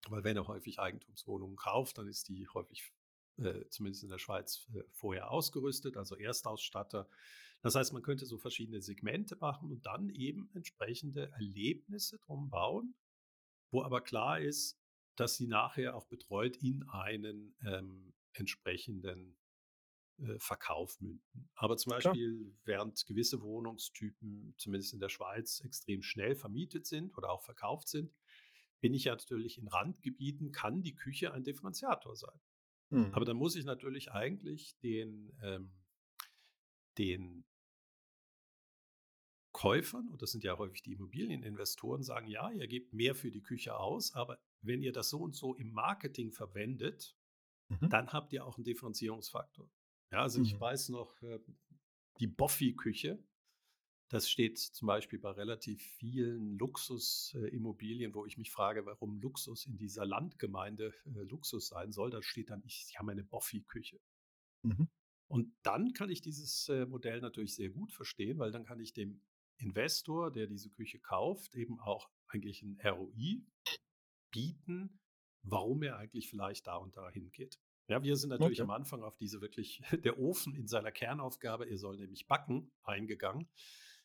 [0.07, 2.91] Weil wenn er häufig Eigentumswohnungen kauft, dann ist die häufig,
[3.37, 7.09] äh, zumindest in der Schweiz, äh, vorher ausgerüstet, also Erstausstatter.
[7.61, 12.95] Das heißt, man könnte so verschiedene Segmente machen und dann eben entsprechende Erlebnisse drum bauen,
[13.71, 14.79] wo aber klar ist,
[15.15, 19.37] dass sie nachher auch betreut in einen ähm, entsprechenden
[20.17, 21.49] äh, Verkauf münden.
[21.55, 22.13] Aber zum Klar.
[22.13, 27.87] Beispiel, während gewisse Wohnungstypen, zumindest in der Schweiz, extrem schnell vermietet sind oder auch verkauft
[27.87, 28.13] sind,
[28.81, 32.39] bin ich ja natürlich in Randgebieten, kann die Küche ein Differenziator sein.
[32.91, 33.13] Hm.
[33.13, 35.71] Aber dann muss ich natürlich eigentlich den, ähm,
[36.97, 37.45] den
[39.53, 43.41] Käufern, und das sind ja häufig die Immobilieninvestoren, sagen, ja, ihr gebt mehr für die
[43.41, 47.17] Küche aus, aber wenn ihr das so und so im Marketing verwendet,
[47.69, 47.89] Mhm.
[47.89, 49.69] dann habt ihr auch einen Differenzierungsfaktor.
[50.11, 50.59] Ja, also ich Mhm.
[50.59, 51.39] weiß noch, äh,
[52.19, 53.23] die Boffi-Küche,
[54.11, 59.77] das steht zum Beispiel bei relativ vielen Luxusimmobilien, wo ich mich frage, warum Luxus in
[59.77, 62.09] dieser Landgemeinde äh, Luxus sein soll.
[62.09, 64.01] Da steht dann, ich, sie haben eine Boffi-Küche.
[64.63, 64.89] Mhm.
[65.29, 68.93] Und dann kann ich dieses äh, Modell natürlich sehr gut verstehen, weil dann kann ich
[68.93, 69.21] dem
[69.55, 73.45] Investor, der diese Küche kauft, eben auch eigentlich ein ROI
[74.29, 74.99] bieten,
[75.41, 77.61] warum er eigentlich vielleicht da und da hingeht.
[77.87, 78.69] Ja, wir sind natürlich Okay.
[78.69, 83.47] am Anfang auf diese wirklich, der Ofen in seiner Kernaufgabe, er soll nämlich backen, eingegangen.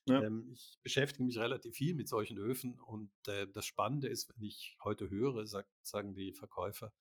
[0.09, 0.23] Ja.
[0.23, 4.43] Ähm, ich beschäftige mich relativ viel mit solchen Öfen und äh, das Spannende ist, wenn
[4.43, 6.93] ich heute höre, sagt, sagen die Verkäufer,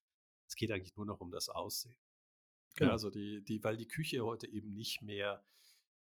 [0.48, 1.98] es geht eigentlich nur noch um das Aussehen.
[2.80, 2.91] Ja, Genau.
[2.91, 5.46] also die, die, weil die Küche heute eben nicht mehr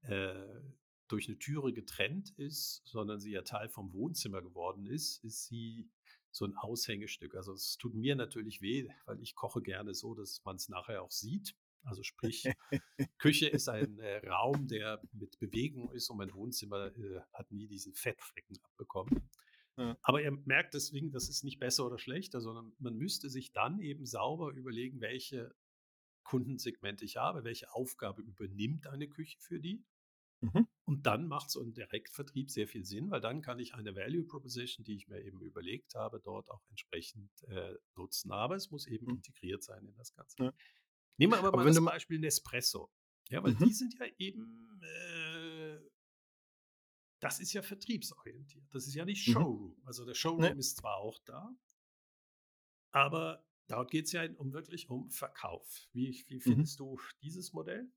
[0.02, 0.60] äh,
[1.08, 5.90] durch eine Türe getrennt ist, sondern sie ja Teil vom Wohnzimmer geworden ist, ist sie
[6.30, 7.34] so ein Aushängestück.
[7.34, 11.02] Also es tut mir natürlich weh, weil ich koche gerne so, dass man es nachher
[11.02, 11.54] auch sieht.
[11.84, 12.44] Also sprich,
[13.18, 17.66] Küche ist ein äh, Raum, der mit Bewegung ist und mein Wohnzimmer äh, hat nie
[17.66, 19.28] diesen Fettflecken abbekommen.
[19.76, 19.96] Ja.
[20.02, 23.80] Aber ihr merkt deswegen, das ist nicht besser oder schlechter, sondern man müsste sich dann
[23.80, 25.54] eben sauber überlegen, welche
[26.24, 29.84] Kundensegmente ich habe, welche Aufgabe übernimmt eine Küche für die.
[30.40, 30.66] Mhm.
[30.84, 34.24] Und dann macht so ein Direktvertrieb sehr viel Sinn, weil dann kann ich eine Value
[34.24, 38.32] Proposition, die ich mir eben überlegt habe, dort auch entsprechend äh, nutzen.
[38.32, 39.16] Aber es muss eben Mhm.
[39.16, 40.44] integriert sein in das Ganze.
[40.44, 40.52] Ja.
[41.18, 42.90] Nehmen wir aber, Aber mal das Beispiel Nespresso.
[43.28, 43.66] Ja, weil Mhm.
[43.66, 45.78] die sind ja eben, äh,
[47.20, 48.66] das ist ja vertriebsorientiert.
[48.74, 49.32] Das ist ja nicht Mhm.
[49.32, 49.82] Showroom.
[49.84, 50.58] Also der Showroom Nee.
[50.58, 51.54] ist zwar auch da,
[52.92, 55.88] aber dort geht es ja um wirklich um Verkauf.
[55.92, 56.40] Wie, wie Mhm.
[56.40, 57.90] findest du dieses Modell?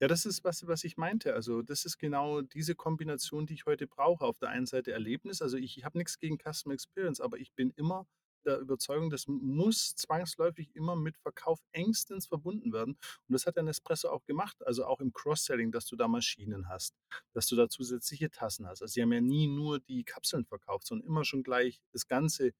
[0.00, 1.34] Ja, das ist was, was ich meinte.
[1.34, 4.24] Also das ist genau diese Kombination, die ich heute brauche.
[4.24, 5.40] Auf der einen Seite Erlebnis.
[5.40, 8.06] Also ich, ich habe nichts gegen Customer Experience, aber ich bin immer
[8.44, 12.94] der Überzeugung, das muss zwangsläufig immer mit Verkauf engstens verbunden werden.
[12.94, 14.56] Und das hat der Nespresso auch gemacht.
[14.66, 16.94] Also auch im Cross-Selling, dass du da Maschinen hast,
[17.32, 18.82] dass du da zusätzliche Tassen hast.
[18.82, 22.52] Also sie haben ja nie nur die Kapseln verkauft, sondern immer schon gleich das ganze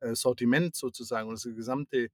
[0.00, 2.10] äh, Sortiment sozusagen und das gesamte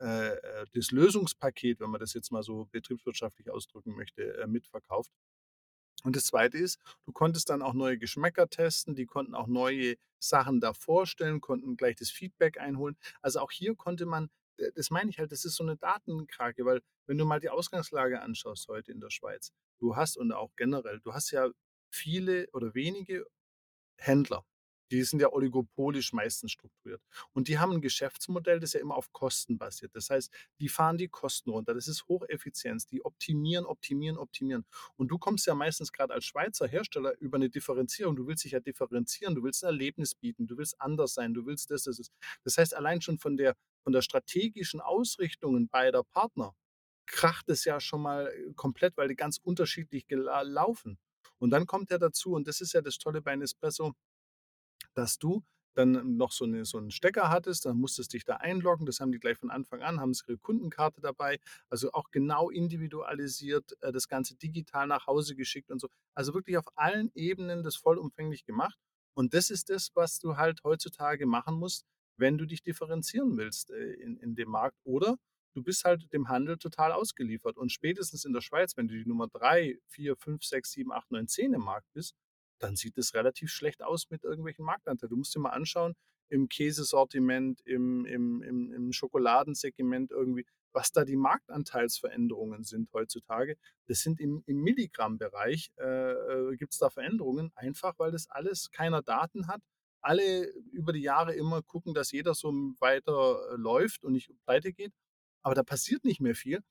[0.00, 5.10] äh, äh, das Lösungspaket, wenn man das jetzt mal so betriebswirtschaftlich ausdrücken möchte, äh, mitverkauft.
[6.04, 9.96] Und das Zweite ist, du konntest dann auch neue Geschmäcker testen, die konnten auch neue
[10.18, 12.96] Sachen da vorstellen, konnten gleich das Feedback einholen.
[13.20, 14.30] Also auch hier konnte man,
[14.74, 18.20] das meine ich halt, das ist so eine Datenkrake, weil wenn du mal die Ausgangslage
[18.20, 21.48] anschaust heute in der Schweiz, du hast und auch generell, du hast ja
[21.90, 23.26] viele oder wenige
[23.96, 24.44] Händler.
[24.90, 27.02] Die sind ja oligopolisch meistens strukturiert.
[27.32, 29.94] Und die haben ein Geschäftsmodell, das ja immer auf Kosten basiert.
[29.94, 31.74] Das heißt, die fahren die Kosten runter.
[31.74, 32.86] Das ist Hocheffizienz.
[32.86, 34.64] Die optimieren, optimieren, optimieren.
[34.96, 38.16] Und du kommst ja meistens gerade als Schweizer Hersteller über eine Differenzierung.
[38.16, 39.34] Du willst dich ja differenzieren.
[39.34, 40.46] Du willst ein Erlebnis bieten.
[40.46, 41.34] Du willst anders sein.
[41.34, 42.10] Du willst das, das, das.
[42.44, 46.54] Das heißt, allein schon von der, von der strategischen Ausrichtungen beider Partner
[47.08, 50.98] kracht es ja schon mal äh, komplett, weil die ganz unterschiedlich laufen.
[51.38, 53.94] Und dann kommt ja dazu, und das ist ja das Tolle bei Nespresso,
[54.98, 58.84] dass du dann noch so, eine, so einen Stecker hattest, dann musstest dich da einloggen,
[58.84, 61.38] das haben die gleich von Anfang an, haben sie ihre Kundenkarte dabei,
[61.70, 65.88] also auch genau individualisiert, äh, das Ganze digital nach Hause geschickt und so.
[66.16, 68.76] Also wirklich auf allen Ebenen das vollumfänglich gemacht.
[69.14, 73.70] Und das ist das, was du halt heutzutage machen musst, wenn du dich differenzieren willst
[73.70, 74.76] äh, in, in dem Markt.
[74.82, 75.16] Oder
[75.54, 77.56] du bist halt dem Handel total ausgeliefert.
[77.56, 81.10] Und spätestens in der Schweiz, wenn du die Nummer 3, 4, 5, 6, 7, 8,
[81.12, 82.16] 9, 10 im Markt bist,
[82.58, 85.10] dann sieht es relativ schlecht aus mit irgendwelchen Marktanteilen.
[85.10, 85.94] Du musst dir mal anschauen,
[86.28, 93.56] im Käsesortiment, im, im, im, im Schokoladensegment irgendwie, was da die Marktanteilsveränderungen sind heutzutage.
[93.86, 98.70] Das sind im, im Milligrammbereich, äh, äh, gibt es da Veränderungen, einfach weil das alles
[98.70, 99.62] keiner Daten hat.
[100.00, 104.72] Alle über die Jahre immer gucken, dass jeder so weiter äh, läuft und nicht pleite
[104.72, 104.92] geht.
[105.42, 106.62] Aber da passiert nicht mehr viel.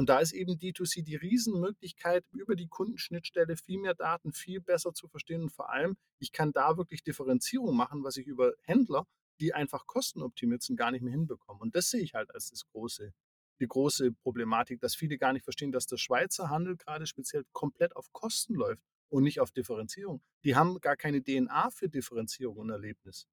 [0.00, 4.94] Und da ist eben D2C die Riesenmöglichkeit, über die Kundenschnittstelle viel mehr Daten viel besser
[4.94, 5.42] zu verstehen.
[5.42, 9.06] Und vor allem, ich kann da wirklich Differenzierung machen, was ich über Händler,
[9.42, 11.60] die einfach kostenoptimiert sind, gar nicht mehr hinbekomme.
[11.60, 13.12] Und das sehe ich halt als das große,
[13.60, 17.94] die große Problematik, dass viele gar nicht verstehen, dass der Schweizer Handel gerade speziell komplett
[17.94, 20.22] auf Kosten läuft und nicht auf Differenzierung.
[20.44, 23.28] Die haben gar keine DNA für Differenzierung und Erlebnis.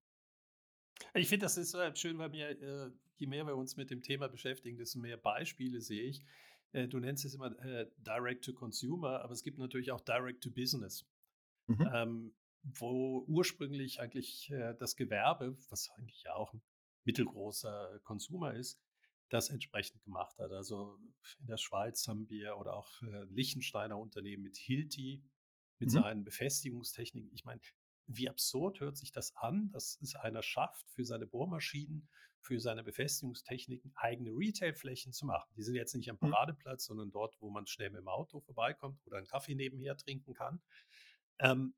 [1.13, 4.01] Ich finde, das ist äh, schön, weil mir, äh, je mehr wir uns mit dem
[4.01, 6.25] Thema beschäftigen, desto mehr Beispiele sehe ich.
[6.73, 10.43] Äh, du nennst es immer äh, Direct to Consumer, aber es gibt natürlich auch Direct
[10.43, 11.05] to Business,
[11.67, 11.89] Mhm.
[11.93, 16.61] ähm, wo ursprünglich eigentlich äh, das Gewerbe, was eigentlich ja auch ein
[17.05, 18.81] mittelgroßer Consumer ist,
[19.29, 20.51] das entsprechend gemacht hat.
[20.51, 20.97] Also
[21.39, 25.23] in der Schweiz haben wir oder auch äh, Liechtensteiner Unternehmen mit Hilti,
[25.79, 25.93] mit Mhm.
[25.93, 27.31] seinen Befestigungstechniken.
[27.33, 27.61] Ich meine,
[28.07, 32.09] wie absurd hört sich das an, dass es einer schafft, für seine Bohrmaschinen,
[32.41, 35.53] für seine Befestigungstechniken eigene Retailflächen zu machen.
[35.57, 36.31] Die sind jetzt nicht am Mhm.
[36.31, 40.33] Paradeplatz, sondern dort, wo man schnell mit dem Auto vorbeikommt oder einen Kaffee nebenher trinken
[40.33, 40.61] kann.
[41.39, 41.75] Ähm,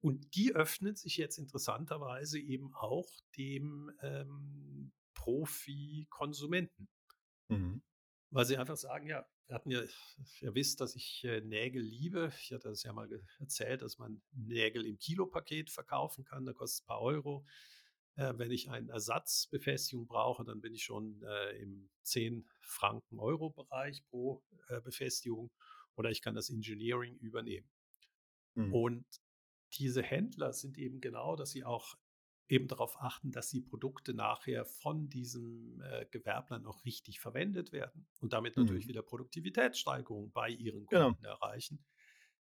[0.00, 6.88] und die öffnet sich jetzt interessanterweise eben auch dem ähm, Profi-Konsumenten.
[7.48, 7.82] Mhm.
[8.32, 9.82] Weil sie einfach sagen, ja, wir hatten ja,
[10.40, 12.32] ihr wisst, dass ich äh, Nägel liebe.
[12.40, 16.46] Ich hatte das ja mal erzählt, dass man Nägel im Kilopaket verkaufen kann.
[16.46, 17.44] Da kostet es ein paar Euro.
[18.16, 23.50] Äh, wenn ich eine Ersatzbefestigung brauche, dann bin ich schon äh, im 10 Franken Euro
[23.50, 25.50] Bereich pro äh, Befestigung
[25.94, 27.70] oder ich kann das Engineering übernehmen.
[28.54, 28.74] Mhm.
[28.74, 29.06] Und
[29.78, 31.96] diese Händler sind eben genau, dass sie auch
[32.52, 38.06] eben darauf achten, dass die Produkte nachher von diesem äh, Gewerbler noch richtig verwendet werden
[38.20, 38.90] und damit natürlich mhm.
[38.90, 41.06] wieder Produktivitätssteigerungen bei ihren genau.
[41.06, 41.34] Kunden genau.
[41.34, 41.82] erreichen.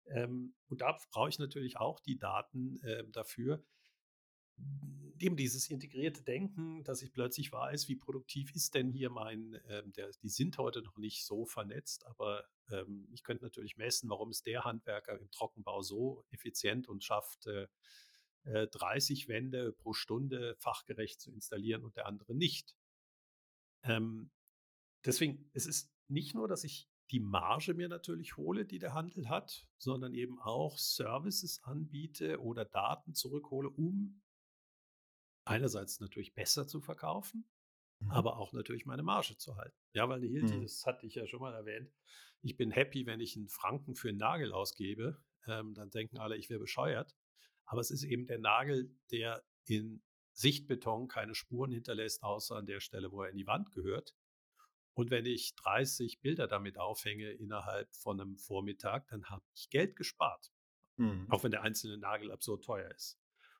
[0.05, 3.61] Ähm, und da brauche ich natürlich auch die Daten äh, dafür,
[5.19, 9.91] eben dieses integrierte Denken, dass ich plötzlich weiß, wie produktiv ist denn hier mein, ähm,
[9.91, 14.31] der, die sind heute noch nicht so vernetzt, aber ähm, ich könnte natürlich messen, warum
[14.31, 17.45] ist der Handwerker im Trockenbau so effizient und schafft
[18.43, 22.75] äh, 30 äh, Wände pro Stunde fachgerecht zu installieren und der andere nicht.
[23.83, 24.31] Ähm,
[25.05, 29.29] deswegen, es ist nicht nur, dass ich die Marge mir natürlich hole, die der Handel
[29.29, 34.21] hat, sondern eben auch Services anbiete oder Daten zurückhole, um
[35.45, 37.49] einerseits natürlich besser zu verkaufen,
[37.99, 38.11] mhm.
[38.11, 39.77] aber auch natürlich meine Marge zu halten.
[39.93, 40.63] Ja, weil die Hilti, mhm.
[40.63, 41.89] das hatte ich ja schon mal erwähnt,
[42.41, 46.37] ich bin happy, wenn ich einen Franken für einen Nagel ausgebe, ähm, dann denken alle,
[46.37, 47.15] ich wäre bescheuert.
[47.67, 50.01] Aber es ist eben der Nagel, der in
[50.33, 54.15] Sichtbeton keine Spuren hinterlässt, außer an der Stelle, wo er in die Wand gehört.
[54.93, 59.95] Und wenn ich 30 Bilder damit aufhänge innerhalb von einem Vormittag, dann habe ich Geld
[59.95, 60.51] gespart.
[60.95, 61.27] Mhm.
[61.29, 63.19] Auch wenn der einzelne Nagel absurd teuer ist.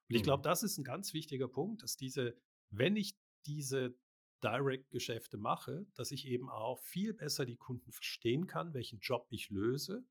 [0.10, 0.46] Und ich glaube, mhm.
[0.46, 2.36] das ist ein ganz wichtiger Punkt, dass diese,
[2.70, 3.16] wenn ich
[3.46, 3.96] diese
[4.44, 9.50] Direct-Geschäfte mache, dass ich eben auch viel besser die Kunden verstehen kann, welchen Job ich
[9.50, 10.06] löse.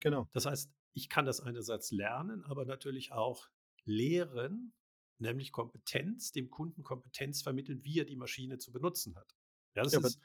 [0.00, 0.28] Genau.
[0.32, 3.48] Das heißt, ich kann das einerseits lernen, aber natürlich auch
[3.84, 4.72] lehren,
[5.18, 9.34] nämlich Kompetenz, dem Kunden Kompetenz vermitteln, wie er die Maschine zu benutzen hat.
[9.74, 10.20] Ja, das ja, ist,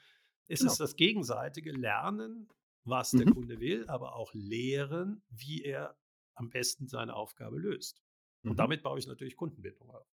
[0.48, 0.72] es genau.
[0.72, 2.48] ist das gegenseitige Lernen,
[2.84, 3.18] was mhm.
[3.18, 5.96] der Kunde will, aber auch lehren, wie er
[6.34, 8.02] am besten seine Aufgabe löst.
[8.42, 8.56] Und mhm.
[8.56, 10.08] damit baue ich natürlich Kundenbindung auf.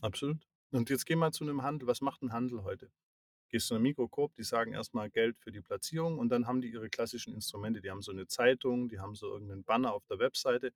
[0.00, 0.46] Absolut.
[0.70, 1.86] Und jetzt gehen wir zu einem Handel.
[1.86, 2.90] Was macht ein Handel heute?
[3.52, 6.62] Gehst du in einen Mikrokorb, die sagen erstmal Geld für die Platzierung und dann haben
[6.62, 7.82] die ihre klassischen Instrumente.
[7.82, 10.68] Die haben so eine Zeitung, die haben so irgendeinen Banner auf der Webseite.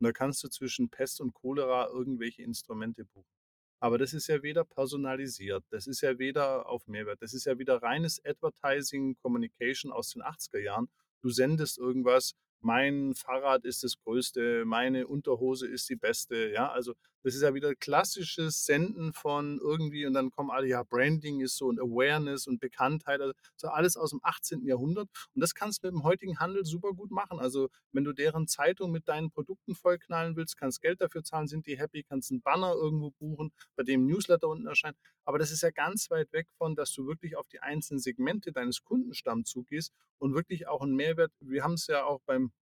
[0.00, 3.28] Und da kannst du zwischen Pest und Cholera irgendwelche Instrumente buchen.
[3.80, 7.58] Aber das ist ja weder personalisiert, das ist ja weder auf Mehrwert, das ist ja
[7.58, 10.88] wieder reines Advertising, Communication aus den 80er Jahren.
[11.20, 16.50] Du sendest irgendwas, mein Fahrrad ist das Größte, meine Unterhose ist die beste.
[16.50, 20.82] Ja, also das ist ja wieder klassisches Senden von irgendwie und dann kommen alle, ja,
[20.82, 24.66] Branding ist so und Awareness und Bekanntheit, also so alles aus dem 18.
[24.66, 25.08] Jahrhundert.
[25.34, 27.38] Und das kannst du mit dem heutigen Handel super gut machen.
[27.38, 31.66] Also wenn du deren Zeitung mit deinen Produkten vollknallen willst, kannst Geld dafür zahlen, sind
[31.66, 34.96] die happy, kannst einen Banner irgendwo buchen, bei dem Newsletter unten erscheint.
[35.24, 38.52] Aber das ist ja ganz weit weg von, dass du wirklich auf die einzelnen Segmente
[38.52, 41.32] deines Kundenstamms zugehst und wirklich auch einen Mehrwert.
[41.40, 42.52] Wir haben es ja auch beim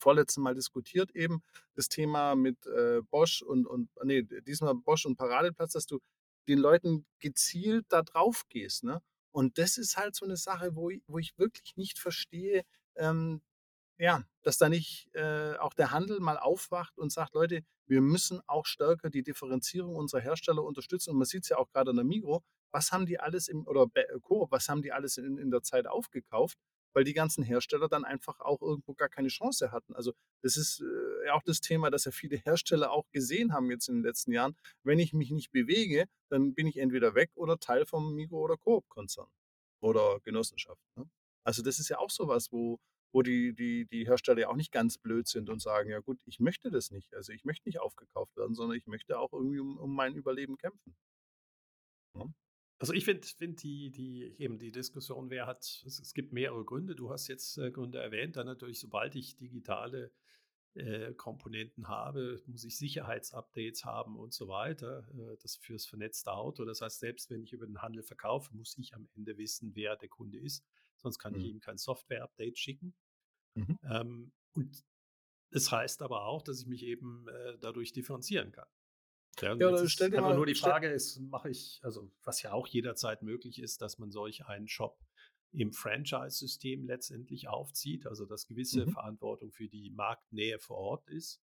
[0.00, 1.42] vorletzten Mal diskutiert eben,
[1.74, 6.00] das Thema mit äh, Bosch und, und, nee, diesmal Bosch und Paradeplatz, dass du
[6.48, 8.84] den Leuten gezielt da drauf gehst.
[8.84, 9.00] Ne?
[9.32, 12.64] Und das ist halt so eine Sache, wo ich, wo ich wirklich nicht verstehe,
[12.96, 13.40] ähm,
[13.98, 18.40] ja, dass da nicht äh, auch der Handel mal aufwacht und sagt, Leute, wir müssen
[18.46, 21.10] auch stärker die Differenzierung unserer Hersteller unterstützen.
[21.10, 23.66] Und man sieht es ja auch gerade an der Migro, was haben die alles im,
[23.66, 23.86] oder
[24.22, 26.56] Coop, was haben die alles in, in der Zeit aufgekauft?
[26.92, 29.94] Weil die ganzen Hersteller dann einfach auch irgendwo gar keine Chance hatten.
[29.94, 33.88] Also das ist äh, auch das Thema, das ja viele Hersteller auch gesehen haben jetzt
[33.88, 34.56] in den letzten Jahren.
[34.82, 38.56] Wenn ich mich nicht bewege, dann bin ich entweder weg oder Teil vom Migro- oder
[38.56, 39.28] Coop-Konzern
[39.80, 40.82] oder Genossenschaft.
[40.96, 41.08] Ne?
[41.44, 42.78] Also das ist ja auch sowas, wo,
[43.12, 46.20] wo die, die, die Hersteller ja auch nicht ganz blöd sind und sagen, ja gut,
[46.26, 47.14] ich möchte das nicht.
[47.14, 50.56] Also ich möchte nicht aufgekauft werden, sondern ich möchte auch irgendwie um, um mein Überleben
[50.56, 50.96] kämpfen.
[52.14, 52.26] Ja?
[52.80, 56.64] Also ich finde find die, die, eben die Diskussion, wer hat, es, es, gibt mehrere
[56.64, 56.96] Gründe.
[56.96, 60.10] Du hast jetzt äh, Gründe erwähnt, dann natürlich, sobald ich digitale
[60.74, 65.06] äh, Komponenten habe, muss ich Sicherheitsupdates haben und so weiter.
[65.12, 66.64] Äh, das fürs vernetzte Auto.
[66.64, 69.96] Das heißt, selbst wenn ich über den Handel verkaufe, muss ich am Ende wissen, wer
[69.96, 70.64] der Kunde ist.
[70.96, 71.40] Sonst kann mhm.
[71.40, 72.94] ich ihm kein Software-Update schicken.
[73.56, 73.78] Mhm.
[73.82, 74.86] Ähm, und
[75.50, 78.68] das heißt aber auch, dass ich mich eben äh, dadurch differenzieren kann.
[79.42, 82.66] Ja, ja stell dir mal, nur die Frage ist, mache ich, also was ja auch
[82.66, 84.98] jederzeit möglich ist, dass man solch einen Shop
[85.52, 88.92] im Franchise-System letztendlich aufzieht, also dass gewisse mhm.
[88.92, 91.42] Verantwortung für die Marktnähe vor Ort ist.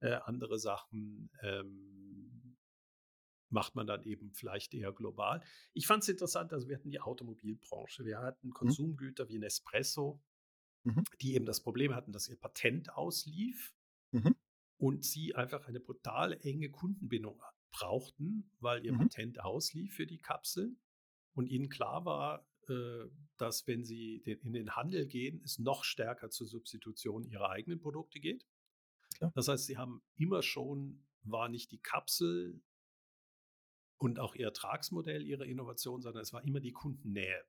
[0.00, 2.56] Äh, andere Sachen ähm,
[3.48, 5.42] macht man dann eben vielleicht eher global.
[5.72, 8.54] Ich fand es interessant, also wir hatten die Automobilbranche, wir hatten mhm.
[8.54, 10.22] Konsumgüter wie Nespresso,
[10.84, 11.04] mhm.
[11.20, 13.74] die eben das Problem hatten, dass ihr Patent auslief.
[14.12, 14.34] Mhm
[14.80, 17.40] und sie einfach eine brutal enge Kundenbindung
[17.70, 18.98] brauchten, weil ihr mhm.
[18.98, 20.80] Patent auslief für die Kapseln
[21.34, 23.04] und ihnen klar war, äh,
[23.36, 28.20] dass wenn sie in den Handel gehen, es noch stärker zur Substitution ihrer eigenen Produkte
[28.20, 28.46] geht.
[29.16, 29.32] Klar.
[29.34, 32.62] Das heißt, sie haben immer schon, war nicht die Kapsel
[33.98, 37.44] und auch ihr Ertragsmodell ihrer Innovation, sondern es war immer die Kundennähe.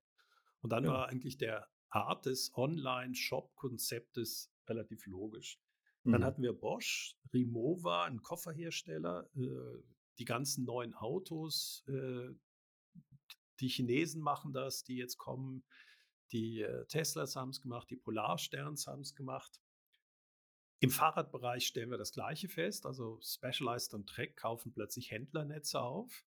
[0.59, 0.91] Und dann Ja.
[0.91, 5.61] war eigentlich der Art des Online-Shop-Konzeptes relativ logisch.
[6.03, 6.25] Dann Mhm.
[6.25, 9.83] hatten wir Bosch, Rimowa, ein Kofferhersteller, äh,
[10.17, 12.29] die ganzen neuen Autos, äh,
[13.59, 15.63] die Chinesen machen das, die jetzt kommen,
[16.31, 19.61] die äh, Teslas haben es gemacht, die Polarsterns haben es gemacht.
[20.79, 26.25] Im Fahrradbereich stellen wir das Gleiche fest, also Specialized und Trek kaufen plötzlich Händlernetze auf.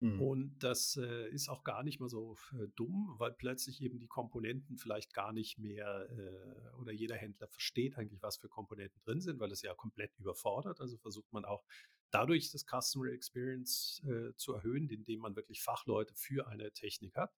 [0.00, 0.20] Mhm.
[0.20, 4.06] Und das äh, ist auch gar nicht mal so äh, dumm, weil plötzlich eben die
[4.06, 9.20] Komponenten vielleicht gar nicht mehr äh, oder jeder Händler versteht eigentlich, was für Komponenten drin
[9.20, 10.80] sind, weil es ja komplett überfordert.
[10.80, 11.64] Also versucht man auch
[12.10, 17.34] dadurch das Customer Experience äh, zu erhöhen, indem man wirklich Fachleute für eine Technik hat.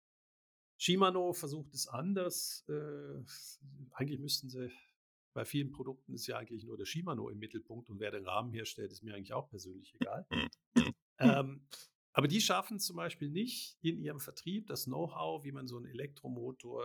[0.77, 2.65] Shimano versucht es anders.
[2.67, 3.23] Äh,
[3.91, 4.69] eigentlich müssten sie,
[5.33, 8.51] bei vielen Produkten ist ja eigentlich nur der Shimano im Mittelpunkt und wer den Rahmen
[8.51, 10.25] herstellt, ist mir eigentlich auch persönlich egal.
[11.19, 11.65] ähm,
[12.13, 15.85] aber die schaffen zum Beispiel nicht in ihrem Vertrieb, das Know-how, wie man so einen
[15.85, 16.83] Elektromotor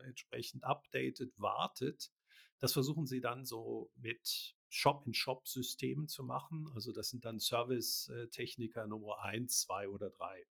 [0.00, 2.10] äh, entsprechend updatet, wartet.
[2.58, 6.70] Das versuchen sie dann so mit Shop-in-Shop-Systemen zu machen.
[6.74, 10.46] Also das sind dann Service-Techniker Nummer 1, 2 oder 3.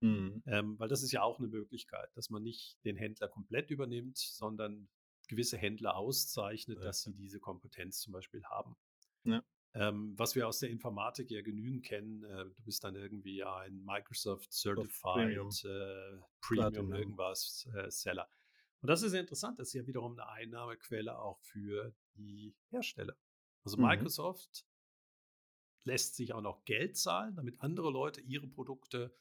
[0.00, 0.42] Mhm.
[0.46, 4.18] Ähm, weil das ist ja auch eine Möglichkeit, dass man nicht den Händler komplett übernimmt,
[4.18, 4.88] sondern
[5.28, 8.76] gewisse Händler auszeichnet, Ja, dass sie diese Kompetenz zum Beispiel haben.
[9.24, 9.42] Ja.
[9.74, 13.82] Ähm, was wir aus der Informatik ja genügend kennen, äh, du bist dann irgendwie ein
[13.84, 15.48] Microsoft Certified Premium.
[15.64, 18.28] äh, Premium irgendwas äh, Seller.
[18.80, 23.16] Und das ist ja interessant, das ist ja wiederum eine Einnahmequelle auch für die Hersteller.
[23.64, 23.84] Also Mhm.
[23.84, 24.66] Microsoft
[25.84, 29.16] lässt sich auch noch Geld zahlen, damit andere Leute ihre Produkte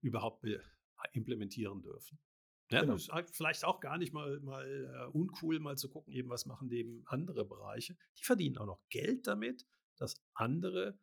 [0.00, 0.62] überhaupt be-
[1.12, 2.18] implementieren dürfen.
[2.70, 2.94] Ja, Genau.
[2.94, 4.66] das ist halt vielleicht auch gar nicht mal, mal
[5.10, 7.96] äh, uncool, mal zu gucken, eben was machen eben andere Bereiche.
[8.18, 10.98] Die verdienen auch noch Geld damit, dass andere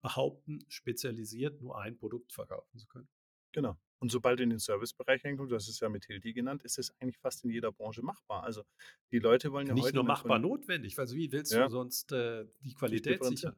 [0.00, 3.08] behaupten, spezialisiert nur ein Produkt verkaufen zu können.
[3.52, 3.76] Genau.
[3.98, 6.92] Und sobald du in den Servicebereich reinkommst, das ist ja mit Hildi genannt, ist es
[6.98, 8.42] eigentlich fast in jeder Branche machbar.
[8.42, 8.64] Also
[9.12, 11.64] die Leute wollen ja Nicht heute nur wenn machbar notwendig, also wie willst Ja.
[11.66, 13.54] du sonst äh, die Qualität sichern?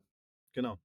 [0.53, 0.79] Genau.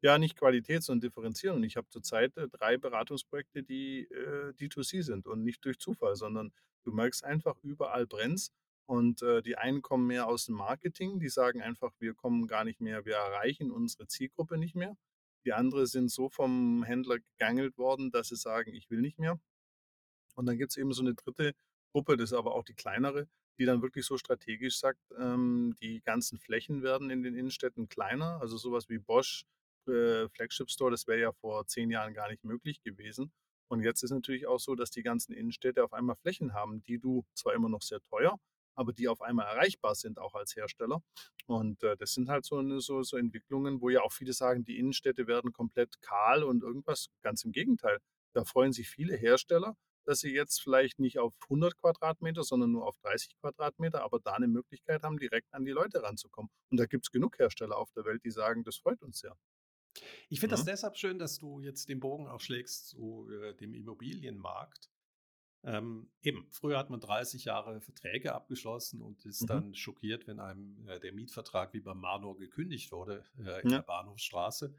[0.00, 1.56] Ja, nicht Qualität, sondern differenzieren.
[1.56, 6.14] Und ich habe zurzeit äh, drei Beratungsprojekte, die äh, D2C sind und nicht durch Zufall,
[6.14, 6.52] sondern
[6.84, 8.52] du merkst einfach, überall brennt's.
[8.86, 12.64] Und äh, die einen kommen mehr aus dem Marketing, die sagen einfach, wir kommen gar
[12.64, 14.96] nicht mehr, wir erreichen unsere Zielgruppe nicht mehr.
[15.44, 19.38] Die anderen sind so vom Händler gegangelt worden, dass sie sagen, ich will nicht mehr.
[20.36, 21.54] Und dann gibt es eben so eine dritte
[21.92, 26.00] Gruppe, das ist aber auch die kleinere, die dann wirklich so strategisch sagt, ähm, die
[26.02, 28.40] ganzen Flächen werden in den Innenstädten kleiner.
[28.40, 29.44] Also sowas wie Bosch,
[29.88, 33.32] äh, Flagship Store, das wäre ja vor zehn Jahren gar nicht möglich gewesen.
[33.68, 36.98] Und jetzt ist natürlich auch so, dass die ganzen Innenstädte auf einmal Flächen haben, die
[36.98, 38.38] du zwar immer noch sehr teuer,
[38.74, 41.02] aber die auf einmal erreichbar sind, auch als Hersteller.
[41.46, 44.78] Und äh, das sind halt so, so, so Entwicklungen, wo ja auch viele sagen, die
[44.78, 47.08] Innenstädte werden komplett kahl und irgendwas.
[47.22, 47.98] Ganz im Gegenteil.
[48.34, 52.86] Da freuen sich viele Hersteller, dass sie jetzt vielleicht nicht auf 100 Quadratmeter, sondern nur
[52.86, 56.50] auf 30 Quadratmeter, aber da eine Möglichkeit haben, direkt an die Leute ranzukommen.
[56.70, 59.36] Und da gibt es genug Hersteller auf der Welt, die sagen, das freut uns sehr.
[60.28, 60.68] Ich finde das Mhm.
[60.70, 64.90] deshalb schön, dass du jetzt den Bogen auch schlägst zu äh, dem Immobilienmarkt.
[65.64, 69.46] Ähm, eben, früher hat man 30 Jahre Verträge abgeschlossen und ist Mhm.
[69.46, 73.58] dann schockiert, wenn einem äh, der Mietvertrag wie beim Manor gekündigt wurde äh, Ja.
[73.58, 74.74] in der Bahnhofsstraße.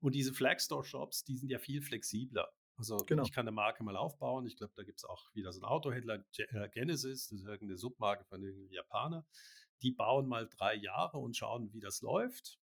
[0.00, 2.48] Und diese Flagstore-Shops, die sind ja viel flexibler.
[2.76, 3.22] Also Genau.
[3.24, 4.46] ich kann eine Marke mal aufbauen.
[4.46, 7.78] Ich glaube, da gibt es auch wieder so einen Autohändler, äh, Genesis, das ist irgendeine
[7.78, 9.26] Submarke von irgendeinem Japaner.
[9.82, 12.58] Die bauen mal drei Jahre und schauen, wie das läuft.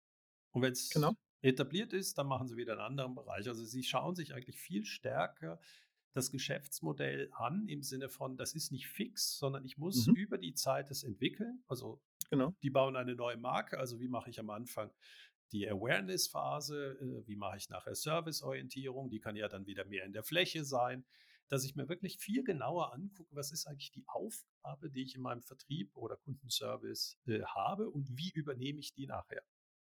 [0.51, 1.13] Und wenn es Genau.
[1.43, 3.47] Etabliert ist, dann machen sie wieder einen anderen Bereich.
[3.47, 5.59] Also sie schauen sich eigentlich viel stärker
[6.13, 10.15] das Geschäftsmodell an im Sinne von, das ist nicht fix, sondern ich muss Mhm.
[10.15, 11.63] über die Zeit es entwickeln.
[11.67, 12.53] Also Genau.
[12.63, 13.79] die bauen eine neue Marke.
[13.79, 14.91] Also wie mache ich am Anfang
[15.51, 16.97] die Awareness-Phase?
[17.01, 19.09] Äh, Wie mache ich nachher Serviceorientierung?
[19.09, 21.05] Die kann ja dann wieder mehr in der Fläche sein.
[21.49, 25.21] Dass ich mir wirklich viel genauer angucke, was ist eigentlich die Aufgabe, die ich in
[25.21, 29.43] meinem Vertrieb oder Kundenservice äh, habe und wie übernehme ich die nachher?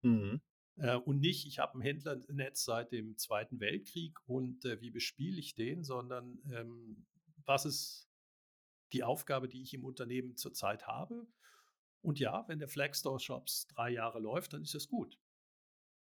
[0.03, 0.41] Mhm.
[0.77, 5.39] Äh, und nicht, ich habe ein Händlernetz seit dem Zweiten Weltkrieg und äh, wie bespiele
[5.39, 7.07] ich den, sondern ähm,
[7.45, 8.09] was ist
[8.93, 11.27] die Aufgabe, die ich im Unternehmen zurzeit habe.
[12.03, 15.19] Und ja, wenn der Flagstore Shops drei Jahre läuft, dann ist das gut.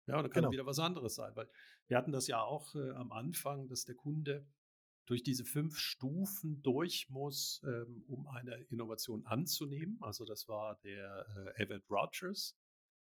[0.08, 0.52] Ja, dann kann Genau.
[0.52, 1.50] wieder was anderes sein, weil
[1.88, 4.46] wir hatten das ja auch äh, am Anfang, dass der Kunde
[5.06, 9.98] durch diese fünf Stufen durch muss, ähm, um eine Innovation anzunehmen.
[10.02, 12.58] Also das war der äh, Everett Rogers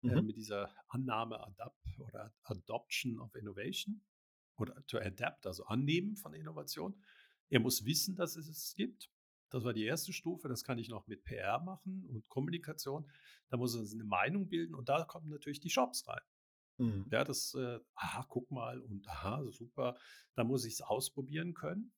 [0.08, 0.26] äh, Mhm.
[0.26, 4.02] mit dieser Annahme Adapt oder Adoption of Innovation
[4.56, 7.02] oder to adapt, also annehmen von Innovation.
[7.48, 9.10] Er muss wissen, dass es es gibt.
[9.50, 10.48] Das war die erste Stufe.
[10.48, 13.08] Das kann ich noch mit PR machen und Kommunikation.
[13.48, 16.22] Da muss er eine Meinung bilden und da kommen natürlich die Shops rein.
[16.78, 17.06] Mhm.
[17.10, 19.96] Ja, das, äh, aha, guck mal und aha, super.
[20.34, 21.92] Da muss ich es ausprobieren können.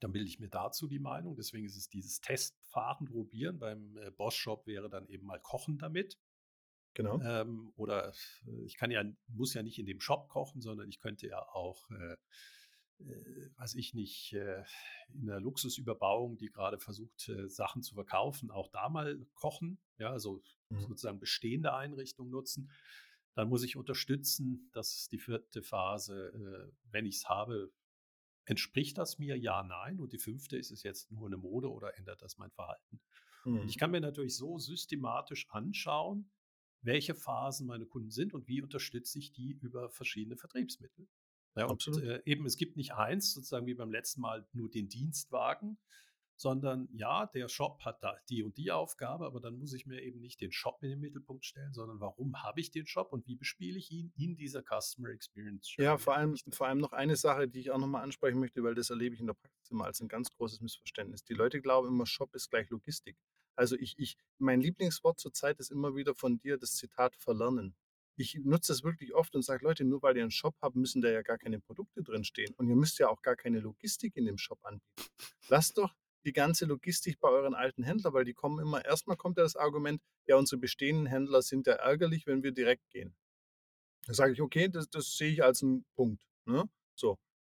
[0.00, 1.36] Dann bilde ich mir dazu die Meinung.
[1.36, 3.58] Deswegen ist es dieses Testfahren, probieren.
[3.58, 6.18] Beim äh, Boss-Shop wäre dann eben mal Kochen damit.
[6.94, 7.24] Genau.
[7.24, 8.12] Ähm, oder
[8.46, 11.40] äh, ich kann ja, muss ja nicht in dem Shop kochen, sondern ich könnte ja
[11.42, 12.16] auch, äh,
[12.98, 14.64] äh, weiß ich nicht, äh,
[15.12, 19.80] in der Luxusüberbauung, die gerade versucht, äh, Sachen zu verkaufen, auch da mal kochen.
[19.98, 20.86] Ja, also Mhm.
[20.86, 22.70] sozusagen bestehende Einrichtungen nutzen.
[23.34, 27.72] Dann muss ich unterstützen, dass die vierte Phase, äh, wenn ich es habe,
[28.44, 29.38] entspricht das mir?
[29.38, 30.00] Ja, nein.
[30.00, 33.00] Und die fünfte ist es jetzt nur eine Mode oder ändert das mein Verhalten?
[33.60, 33.70] Und Mhm.
[33.70, 36.32] ich kann mir natürlich so systematisch anschauen,
[36.82, 41.08] welche Phasen meine Kunden sind und wie unterstütze ich die über verschiedene Vertriebsmittel.
[41.56, 42.02] Ja, und Absolut.
[42.02, 45.78] äh, eben, es gibt nicht eins, sozusagen wie beim letzten Mal nur den Dienstwagen,
[46.40, 50.00] sondern ja, der Shop hat da die und die Aufgabe, aber dann muss ich mir
[50.00, 53.26] eben nicht den Shop in den Mittelpunkt stellen, sondern warum habe ich den Shop und
[53.26, 56.92] wie bespiele ich ihn in dieser Customer Experience Ja, Journey, vor allem, vor allem noch
[56.92, 59.70] eine Sache, die ich auch nochmal ansprechen möchte, weil das erlebe ich in der Praxis
[59.70, 61.24] immer als ein ganz großes Missverständnis.
[61.24, 63.18] Die Leute glauben immer, Shop ist gleich Logistik.
[63.56, 67.74] Also ich, ich, mein Lieblingswort zurzeit ist immer wieder von dir das Zitat verlernen.
[68.16, 71.00] Ich nutze das wirklich oft und sage, Leute, nur weil ihr einen Shop habt, müssen
[71.00, 72.52] da ja gar keine Produkte drin stehen.
[72.56, 75.10] Und ihr müsst ja auch gar keine Logistik in dem Shop anbieten.
[75.48, 75.94] Lasst doch
[76.24, 79.56] die ganze Logistik bei euren alten Händlern, weil die kommen immer, erstmal kommt ja das
[79.56, 83.14] Argument, ja, unsere bestehenden Händler sind ja ärgerlich, wenn wir direkt gehen.
[84.06, 86.26] Da sage ich, okay, das, das sehe ich als einen Punkt.
[86.44, 86.68] Ne?
[86.94, 87.18] So.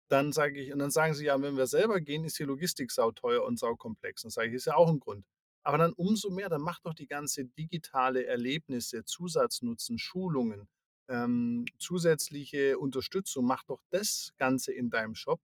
[0.09, 2.91] Dann sage ich, und dann sagen sie, ja, wenn wir selber gehen, ist die Logistik
[2.91, 4.23] sauteuer und saukomplex.
[4.23, 5.25] Dann sage ich, ist ja auch ein Grund.
[5.64, 10.68] Aber dann umso mehr, dann macht doch die ganze digitale Erlebnisse, Zusatznutzen, Schulungen,
[11.07, 15.39] ähm, zusätzliche Unterstützung, mach doch das Ganze in deinem Shop.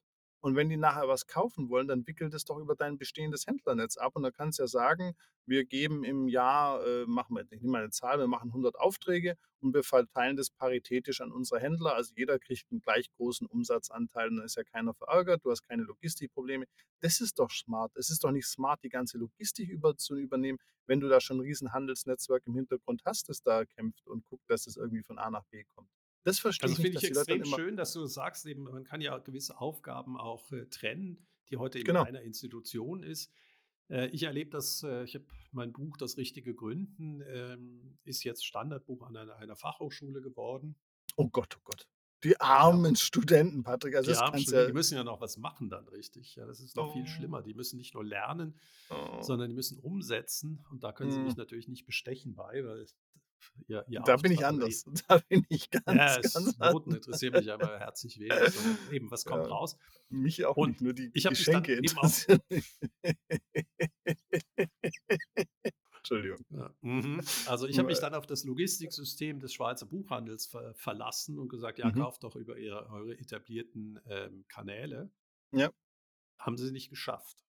[0.47, 3.97] Und wenn die nachher was kaufen wollen, dann wickelt es doch über dein bestehendes Händlernetz
[3.97, 4.15] ab.
[4.15, 5.13] Und da kannst du ja sagen,
[5.45, 9.35] wir geben im Jahr, äh, machen wir, ich nehme eine Zahl, wir machen 100 Aufträge
[9.59, 11.95] und wir verteilen das paritätisch an unsere Händler.
[11.95, 15.63] Also jeder kriegt einen gleich großen Umsatzanteil und dann ist ja keiner verärgert, du hast
[15.63, 16.63] keine Logistikprobleme.
[17.01, 17.91] Das ist doch smart.
[17.97, 21.39] Es ist doch nicht smart, die ganze Logistik über, zu übernehmen, wenn du da schon
[21.39, 25.19] ein riesen Handelsnetzwerk im Hintergrund hast, das da kämpft und guckt, dass es irgendwie von
[25.19, 25.89] A nach B kommt.
[26.27, 28.99] Das verstehe Also ich nicht, finde ich extrem schön, dass du sagst, eben, man kann
[28.99, 32.03] ja gewisse Aufgaben auch äh, trennen, die heute in Genau.
[32.03, 33.31] einer Institution ist.
[33.89, 38.45] Äh, ich erlebe das, äh, ich habe mein Buch Das richtige Gründen, ähm, ist jetzt
[38.45, 40.75] Standardbuch an einer, einer Fachhochschule geworden.
[41.15, 41.87] Oh Gott, oh Gott.
[42.25, 43.95] Die armen Studenten, Patrick.
[43.95, 44.67] Also Die das armen Studenten, ja.
[44.67, 46.35] die müssen ja noch was machen dann richtig.
[46.35, 47.41] Ja, das ist noch viel Oh, schlimmer.
[47.41, 48.59] Die müssen nicht nur lernen,
[48.89, 49.21] oh.
[49.21, 50.65] sondern die müssen umsetzen.
[50.71, 51.37] Und da können sie mich Hm.
[51.37, 52.85] natürlich nicht bestechen bei, weil
[53.67, 54.85] ihr, ihr Da bin ich anders.
[55.07, 56.95] Da bin ich ganz, ja, es ganz Noten anders.
[56.95, 59.77] interessieren mich aber herzlich wenig, sondern eben, was kommt Ja, raus?
[60.09, 62.39] mich auch Und nicht, nur die ich habe mich dann Geschenke interessieren.
[65.97, 66.45] Entschuldigung.
[66.49, 67.21] Ja, mhm.
[67.47, 71.49] Also ich habe mich Nur, dann auf das Logistiksystem des Schweizer Buchhandels ver verlassen und
[71.49, 71.95] gesagt, ja, Mhm.
[71.95, 75.11] kauft doch über ihre, eure etablierten ähm, Kanäle.
[75.51, 75.71] Ja,
[76.39, 77.43] Haben sie nicht geschafft.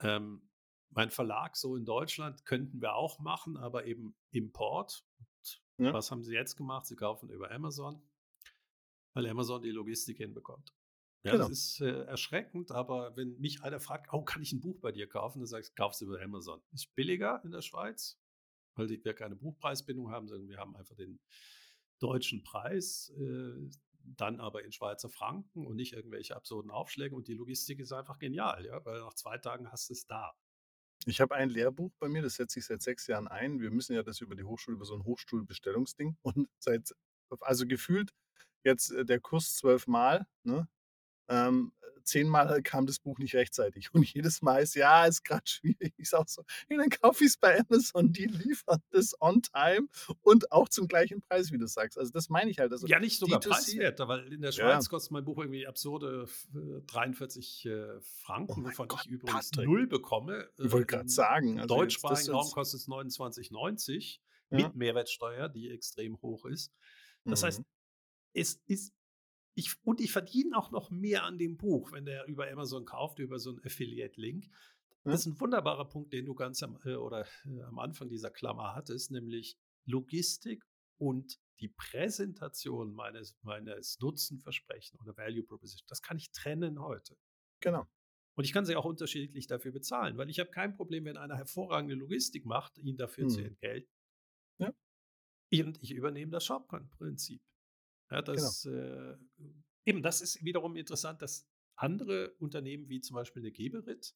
[0.00, 0.48] Ähm,
[0.94, 5.04] mein Verlag so in Deutschland könnten wir auch machen, aber eben Import.
[5.78, 6.86] Ja, was haben sie jetzt gemacht?
[6.86, 8.00] Sie kaufen über Amazon,
[9.14, 10.72] weil Amazon die Logistik hinbekommt.
[11.24, 11.52] Ja, das genau.
[11.52, 15.08] ist äh, erschreckend, aber wenn mich einer fragt, oh, kann ich ein Buch bei dir
[15.08, 15.38] kaufen?
[15.38, 16.60] Dann sagst du, kaufst du über Amazon.
[16.72, 18.20] Ist billiger in der Schweiz,
[18.74, 21.20] weil die, wir keine Buchpreisbindung haben, sondern wir haben einfach den
[22.00, 23.70] deutschen Preis, äh,
[24.04, 27.14] dann aber in Schweizer Franken und nicht irgendwelche absurden Aufschläge.
[27.14, 30.34] Und die Logistik ist einfach genial, ja, weil nach zwei Tagen hast du es da.
[31.06, 33.60] Ich habe ein Lehrbuch bei mir, das setze ich seit sechs Jahren ein.
[33.60, 36.16] Wir müssen ja das über die Hochschule, über so ein Hochschulbestellungsding.
[36.22, 36.94] Und seit,
[37.40, 38.12] also gefühlt
[38.64, 40.68] jetzt äh, der Kurs zwölfmal, ne?
[41.28, 41.72] Ähm,
[42.04, 43.92] zehnmal kam das Buch nicht rechtzeitig.
[43.94, 45.94] Und jedes Mal ist, ja, ist gerade schwierig.
[45.96, 49.88] Ich sage so, hey, dann kaufe ich es bei Amazon, die liefern das on time
[50.22, 51.98] und auch zum gleichen Preis, wie du sagst.
[51.98, 52.72] Also das meine ich halt.
[52.72, 55.66] Also Ja, nicht sogar D2C, preiswerter, weil in der ja, Schweiz kostet mein Buch irgendwie
[55.66, 59.66] absurde äh, 43 äh, oh Franken, mein wovon Gott, ich übrigens Patrick.
[59.68, 60.48] null bekomme.
[60.58, 64.18] Ich Äh, wollte gerade Im sagen, also deutschsprachigen Raum kostet es 29,90
[64.50, 66.72] ja, mit Mehrwertsteuer, die extrem hoch ist.
[67.24, 67.64] Das heißt, mhm,
[68.34, 68.92] es ist
[69.54, 73.18] ich, und ich verdiene auch noch mehr an dem Buch, wenn der über Amazon kauft,
[73.18, 74.48] über so einen Affiliate-Link.
[75.08, 78.08] Das ja, ist ein wunderbarer Punkt, den du ganz am, äh, oder, äh, am Anfang
[78.08, 80.64] dieser Klammer hattest, nämlich Logistik
[80.98, 85.86] und die Präsentation meines, meines Nutzenversprechen oder Value Proposition.
[85.88, 87.16] Das kann ich trennen heute.
[87.60, 87.86] genau.
[88.34, 91.36] Und ich kann sie auch unterschiedlich dafür bezahlen, weil ich habe kein Problem, wenn einer
[91.36, 93.90] hervorragende Logistik macht, ihn dafür zu Mhm, entgelten.
[94.58, 94.72] ja,
[95.52, 97.40] Und ich übernehme das Shopcon-Prinzip.
[98.12, 98.32] Ja, genau.
[98.34, 99.16] das, äh,
[99.84, 104.14] eben, das ist wiederum interessant, dass andere Unternehmen wie zum Beispiel eine Geberit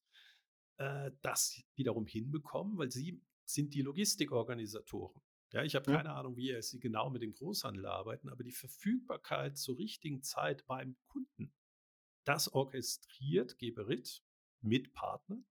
[0.77, 5.21] äh, das wiederum hinbekommen, weil sie sind die Logistikorganisatoren.
[5.53, 5.97] Ja, ich habe Ja.
[5.97, 10.65] keine Ahnung, wie sie genau mit dem Großhandel arbeiten, aber die Verfügbarkeit zur richtigen Zeit
[10.67, 11.53] beim Kunden,
[12.25, 14.21] das orchestriert Geberit
[14.61, 15.45] mit Partnern.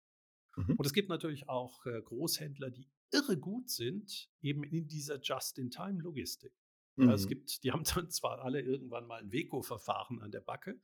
[0.57, 0.77] Mhm.
[0.77, 6.53] Und es gibt natürlich auch äh, Großhändler, die irre gut sind, eben in dieser Just-in-Time-Logistik.
[6.99, 7.29] Ja, es Mhm.
[7.29, 10.81] gibt, die haben dann zwar alle irgendwann mal ein Weco-Verfahren an der Backe,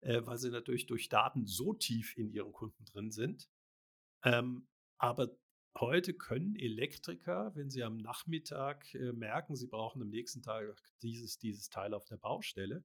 [0.00, 3.48] äh, weil sie natürlich durch Daten so tief in ihren Kunden drin sind.
[4.24, 4.68] Ähm,
[4.98, 5.36] aber
[5.78, 11.38] heute können Elektriker, wenn sie am Nachmittag äh, merken, sie brauchen am nächsten Tag dieses,
[11.38, 12.84] dieses Teil auf der Baustelle,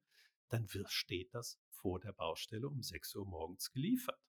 [0.50, 4.20] dann wird, steht das vor der Baustelle um 6 Uhr morgens geliefert.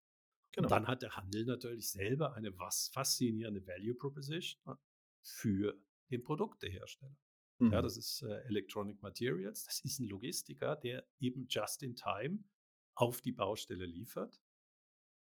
[0.52, 0.66] Genau.
[0.66, 4.76] Und dann hat der Handel natürlich selber eine was faszinierende Value Proposition
[5.22, 5.78] für
[6.10, 7.16] den Produktehersteller.
[7.62, 7.72] Mhm.
[7.72, 9.64] Ja, das ist äh, Electronic Materials.
[9.64, 12.40] Das ist ein Logistiker, der eben just in time
[12.94, 14.42] auf die Baustelle liefert.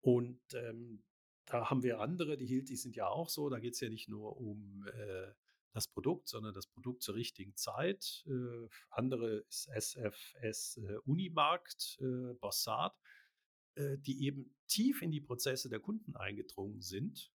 [0.02, 1.04] Und ähm,
[1.46, 3.50] da haben wir andere, die Hilti sind ja auch so.
[3.50, 5.34] Da geht es ja nicht nur um äh,
[5.72, 8.26] das Produkt, sondern das Produkt zur richtigen Zeit.
[8.28, 12.98] Äh, andere ist SFS äh, Unimarkt, äh, Bossard,
[13.76, 17.32] äh, die eben tief in die Prozesse der Kunden eingedrungen sind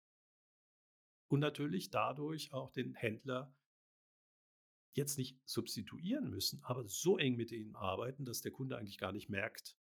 [1.28, 3.54] und natürlich dadurch auch den Händler
[4.92, 9.12] jetzt nicht substituieren müssen, aber so eng mit ihnen arbeiten, dass der Kunde eigentlich gar
[9.12, 9.76] nicht merkt,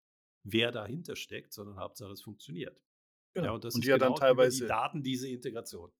[0.43, 2.81] wer dahinter steckt, sondern Hauptsache es funktioniert.
[3.35, 3.47] Genau.
[3.47, 5.93] Ja, und das Und ist die ja dann genau die teilweise- Daten diese Integration.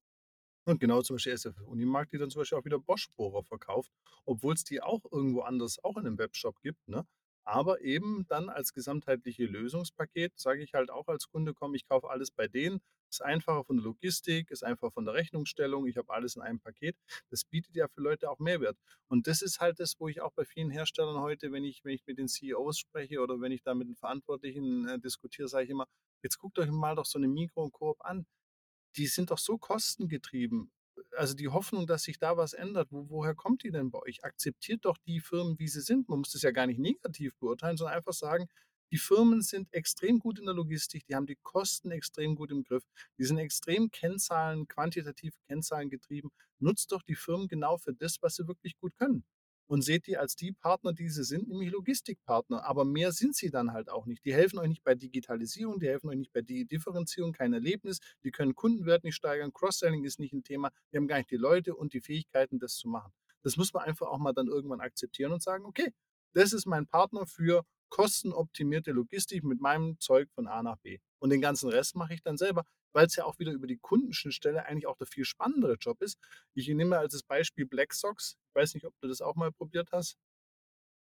[0.65, 3.91] Und genau zum Beispiel SF Unimarkt, die dann zum Beispiel auch wieder Bosch-Bohrer verkauft,
[4.25, 6.87] obwohl es die auch irgendwo anders auch in einem Webshop gibt.
[6.89, 7.07] Ne?
[7.45, 12.09] Aber eben dann als gesamtheitliche Lösungspaket sage ich halt auch als Kunde, komm, ich kaufe
[12.09, 12.81] alles bei denen.
[13.09, 15.87] Ist einfacher von der Logistik, ist einfach von der Rechnungsstellung.
[15.87, 16.95] Ich habe alles in einem Paket.
[17.29, 18.77] Das bietet ja für Leute auch Mehrwert.
[19.07, 21.93] Und das ist halt das, wo ich auch bei vielen Herstellern heute, wenn ich, wenn
[21.93, 25.65] ich mit den CEOs spreche oder wenn ich da mit den Verantwortlichen äh, diskutiere, sage
[25.65, 25.87] ich immer,
[26.23, 28.25] jetzt guckt euch mal doch so eine Mikro und Coop an
[28.97, 30.71] die sind doch so kostengetrieben.
[31.15, 34.23] Also die Hoffnung, dass sich da was ändert, wo, woher kommt die denn bei euch?
[34.23, 36.09] Akzeptiert doch die Firmen, wie sie sind.
[36.09, 38.47] Man muss das ja gar nicht negativ beurteilen, sondern einfach sagen,
[38.91, 42.63] die Firmen sind extrem gut in der Logistik, die haben die Kosten extrem gut im
[42.63, 42.83] Griff,
[43.17, 46.29] die sind extrem Kennzahlen, quantitativ Kennzahlen getrieben.
[46.59, 49.23] Nutzt doch die Firmen genau für das, was sie wirklich gut können.
[49.69, 52.63] Und seht die als die Partner, die sie sind, nämlich Logistikpartner.
[52.63, 54.23] Aber mehr sind sie dann halt auch nicht.
[54.23, 57.99] Die helfen euch nicht bei Digitalisierung, die helfen euch nicht bei Di- Differenzierung, kein Erlebnis.
[58.23, 59.51] Die können Kundenwert nicht steigern.
[59.51, 60.71] Cross-Selling ist nicht ein Thema.
[60.89, 63.11] Wir haben gar nicht die Leute und die Fähigkeiten, das zu machen.
[63.43, 65.91] Das muss man einfach auch mal dann irgendwann akzeptieren und sagen, okay,
[66.33, 70.99] das ist mein Partner für kostenoptimierte Logistik mit meinem Zeug von A nach B.
[71.19, 72.63] Und den ganzen Rest mache ich dann selber,
[72.93, 76.17] weil es ja auch wieder über die Kundenschnittstelle eigentlich auch der viel spannendere Job ist.
[76.53, 78.37] Ich nehme als das Beispiel Black Socks.
[78.49, 80.17] Ich weiß nicht, ob du das auch mal probiert hast.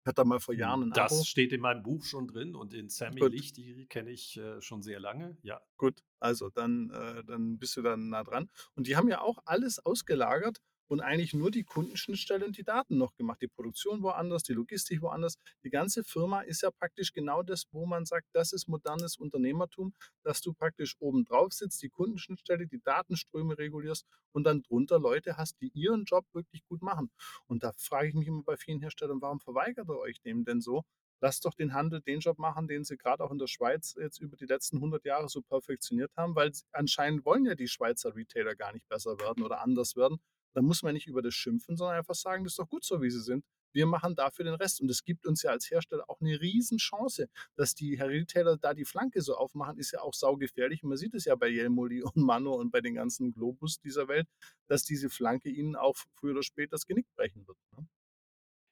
[0.05, 1.25] Ich hatte da mal vor Jahren ein das Abo.
[1.25, 3.33] steht in meinem Buch schon drin und den Sammy Gut.
[3.33, 5.39] Licht, die kenne ich äh, schon sehr lange.
[5.43, 8.51] Ja, Gut, also dann, äh, dann bist du dann nah dran.
[8.75, 12.97] Und die haben ja auch alles ausgelagert und eigentlich nur die Kundenschnittstelle und die Daten
[12.97, 13.41] noch gemacht.
[13.43, 15.39] Die Produktion woanders, die Logistik woanders.
[15.63, 19.95] Die ganze Firma ist ja praktisch genau das, wo man sagt, das ist modernes Unternehmertum,
[20.23, 25.37] dass du praktisch oben drauf sitzt, die Kundenschnittstelle, die Datenströme regulierst und dann drunter Leute
[25.37, 27.11] hast, die ihren Job wirklich gut machen.
[27.47, 30.61] Und da frage ich mich immer bei vielen Herstellern, warum verweigert ihr euch dem denn
[30.61, 30.85] so?
[31.21, 34.21] Lasst doch den Handel den Job machen, den sie gerade auch in der Schweiz jetzt
[34.21, 38.55] über die letzten 100 Jahre so perfektioniert haben, weil anscheinend wollen ja die Schweizer Retailer
[38.55, 40.19] gar nicht besser werden oder anders werden.
[40.55, 43.03] Da muss man nicht über das schimpfen, sondern einfach sagen, das ist doch gut so,
[43.03, 43.45] wie sie sind.
[43.73, 44.81] Wir machen dafür den Rest.
[44.81, 48.85] Und es gibt uns ja als Hersteller auch eine Riesenchance, dass die Retailer da die
[48.85, 50.83] Flanke so aufmachen, ist ja auch saugefährlich.
[50.83, 54.09] Und man sieht es ja bei Jelmoli und Mano und bei den ganzen Globus dieser
[54.09, 54.29] Welt,
[54.69, 57.59] dass diese Flanke ihnen auch früher oder später das Genick brechen wird.
[57.77, 57.87] Ne?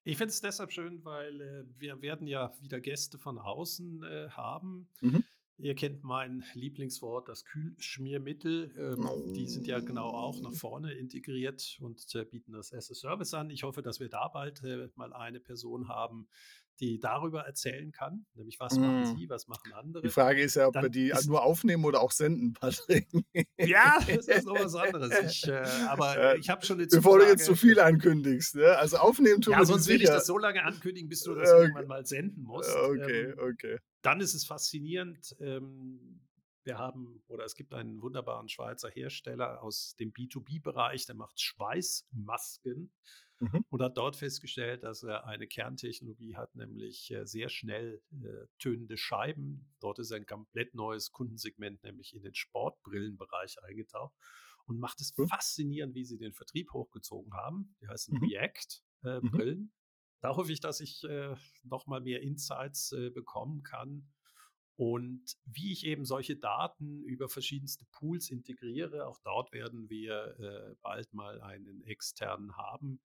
[0.05, 4.29] Ich finde es deshalb schön, weil äh, wir werden ja wieder Gäste von außen äh,
[4.31, 4.89] haben.
[5.01, 5.25] Mhm.
[5.63, 8.75] Ihr kennt mein Lieblingswort, das Kühlschmiermittel.
[8.77, 12.95] Ähm, Die sind ja genau auch nach vorne integriert und äh, bieten das as a
[12.95, 13.49] Service an.
[13.49, 16.27] Ich hoffe, dass wir da bald äh, mal eine Person haben,
[16.81, 18.27] die darüber erzählen kann.
[18.35, 19.05] Nämlich, was machen Mm.
[19.05, 20.03] Sie, was machen andere?
[20.03, 23.07] Die Frage ist ja, ob Dann wir die nur aufnehmen oder auch senden, Patrick.
[23.59, 25.13] ja, das ist noch was anderes.
[25.45, 25.53] Ich, äh,
[25.87, 28.57] aber ich habe schon eine Bevor du jetzt zu viel ankündigst.
[28.57, 28.77] Ne?
[28.79, 31.51] Also aufnehmen tun Ja, wir sonst will ich das so lange ankündigen, bis du das
[31.51, 31.63] Okay.
[31.63, 32.75] irgendwann mal senden musst.
[32.75, 33.79] Okay, Ähm, okay.
[34.03, 35.37] Dann ist es faszinierend.
[35.41, 36.29] Ähm,
[36.65, 42.93] wir haben, oder es gibt einen wunderbaren Schweizer Hersteller aus dem B2B-Bereich, der macht Schweißmasken
[43.41, 43.63] Mhm.
[43.71, 48.97] und hat dort festgestellt, dass er eine Kerntechnologie hat, nämlich äh, sehr schnell äh, tönende
[48.97, 49.75] Scheiben.
[49.81, 54.15] Dort ist ein komplett neues Kundensegment, nämlich in den Sportbrillenbereich eingetaucht
[54.67, 55.29] und macht es Cool.
[55.29, 57.75] faszinierend, wie sie den Vertrieb hochgezogen haben.
[57.81, 58.19] Die heißen Mhm.
[58.21, 59.73] React-Brillen.
[60.23, 64.09] Da hoffe ich, dass ich äh, noch mal mehr Insights äh, bekommen kann.
[64.77, 70.77] Und wie ich eben solche Daten über verschiedenste Pools integriere, auch dort werden wir äh,
[70.81, 73.01] bald mal einen externen haben.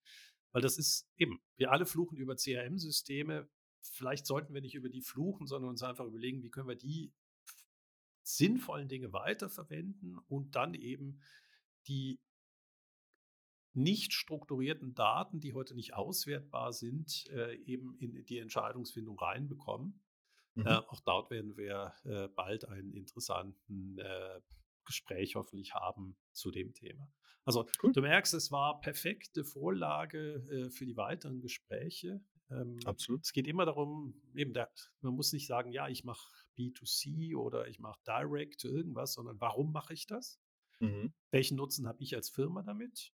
[0.51, 3.49] Weil das ist eben, wir alle fluchen über CRM-Systeme.
[3.82, 7.11] Vielleicht sollten wir nicht über die fluchen, sondern uns einfach überlegen, wie können wir die
[8.22, 11.20] sinnvollen Dinge weiterverwenden und dann eben
[11.88, 12.20] die
[13.78, 20.01] nicht strukturierten Daten, die heute nicht auswertbar sind, äh, eben in die Entscheidungsfindung reinbekommen.
[20.55, 20.65] Mhm.
[20.65, 23.97] Äh, auch dort werden wir äh, bald einen interessanten
[24.86, 27.11] Gespräch hoffentlich haben zu dem Thema.
[27.43, 27.91] Also cool.
[27.91, 32.21] du merkst, es war perfekte Vorlage für die weiteren Gespräche.
[32.49, 33.25] Ähm, Absolut.
[33.25, 34.71] Es geht immer darum, eben der,
[35.01, 36.25] man muss nicht sagen, ja, ich mache
[36.57, 40.39] B2C oder ich mache Direct irgendwas, sondern warum mache ich das?
[40.80, 41.13] Mhm.
[41.32, 43.11] Welchen Nutzen habe ich als Firma damit?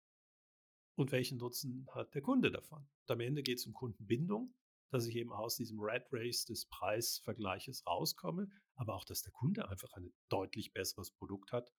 [1.01, 2.79] Und welchen Nutzen hat der Kunde davon.
[2.79, 4.55] Und am Ende geht es um Kundenbindung,
[4.91, 9.69] dass ich eben aus diesem Red Race des Preisvergleiches rauskomme, aber auch, dass der Kunde
[9.69, 11.73] einfach ein deutlich besseres Produkt hat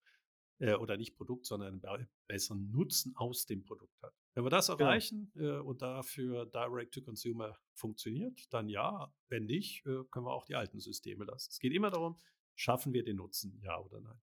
[0.59, 4.13] äh, oder nicht Produkt, sondern einen besseren Nutzen aus dem Produkt hat.
[4.33, 4.79] Wenn wir das genau.
[4.79, 5.57] erreichen genau.
[5.57, 9.13] äh, und dafür Direct-to-Consumer funktioniert, dann ja.
[9.27, 11.49] Wenn nicht, äh, können wir auch die alten Systeme lassen.
[11.51, 12.19] Es geht immer darum,
[12.55, 14.21] schaffen wir den Nutzen, ja oder nein.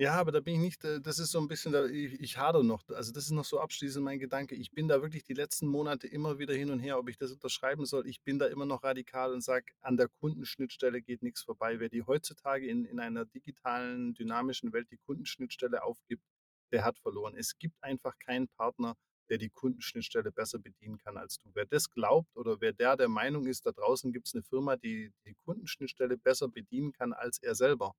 [0.00, 2.64] Ja, aber da bin ich nicht, äh, das ist so ein bisschen, ich, ich hadere
[2.64, 2.88] noch.
[2.88, 4.54] Also das ist noch so abschließend mein Gedanke.
[4.54, 7.32] Ich bin da wirklich die letzten Monate immer wieder hin und her, ob ich das
[7.32, 8.06] unterschreiben soll.
[8.06, 11.80] Ich bin da immer noch radikal und sage, an der Kundenschnittstelle geht nichts vorbei.
[11.80, 16.24] Wer die heutzutage in, in einer digitalen, dynamischen Welt die Kundenschnittstelle aufgibt,
[16.72, 17.34] der hat verloren.
[17.36, 18.96] Es gibt einfach keinen Partner,
[19.28, 21.50] der die Kundenschnittstelle besser bedienen kann als du.
[21.52, 24.76] Wer das glaubt oder wer der der Meinung ist, da draußen gibt es eine Firma,
[24.76, 27.94] die die Kundenschnittstelle besser bedienen kann als er selber,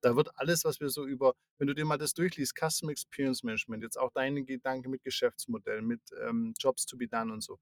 [0.00, 3.42] da wird alles, was wir so über, wenn du dir mal das durchliest, Custom Experience
[3.42, 7.58] Management, jetzt auch deine Gedanken mit Geschäftsmodellen, mit ähm, Jobs to be done und so.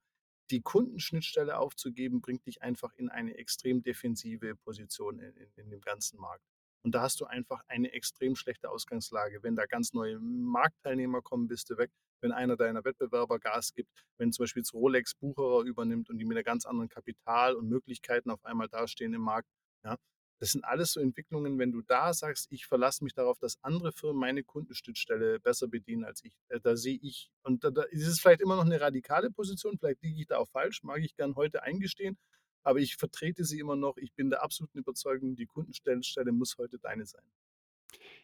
[0.51, 5.80] Die Kundenschnittstelle aufzugeben, bringt dich einfach in eine extrem defensive Position in, in, in dem
[5.80, 6.45] ganzen Markt.
[6.87, 9.43] Und da hast du einfach eine extrem schlechte Ausgangslage.
[9.43, 11.91] Wenn da ganz neue Marktteilnehmer kommen, bist du weg.
[12.20, 16.37] Wenn einer deiner Wettbewerber Gas gibt, wenn zum Beispiel Rolex Bucherer übernimmt und die mit
[16.37, 19.49] einem ganz anderen Kapital und Möglichkeiten auf einmal dastehen im Markt,
[19.84, 19.97] ja,
[20.39, 23.93] das sind alles so Entwicklungen, wenn du da sagst, ich verlasse mich darauf, dass andere
[23.93, 26.32] Firmen meine Kundenschnittstelle besser bedienen als ich.
[26.49, 29.78] Äh, da sehe ich, und da, da ist es vielleicht immer noch eine radikale Position,
[29.78, 32.18] vielleicht liege ich da auch falsch, mag ich gern heute eingestehen,
[32.62, 33.97] aber ich vertrete sie immer noch.
[33.97, 37.24] Ich bin der absoluten Überzeugung, die Kundenstelle muss heute deine sein.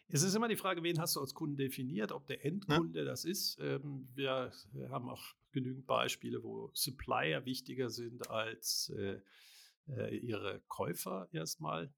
[0.09, 3.05] Es ist immer die Frage, wen hast du als Kunden definiert, ob der Endkunde ja.
[3.05, 3.57] das ist.
[3.59, 4.51] Ähm, wir
[4.89, 9.19] haben auch genügend Beispiele, wo Supplier wichtiger sind als äh,
[9.87, 11.91] äh, ihre Käufer erstmal.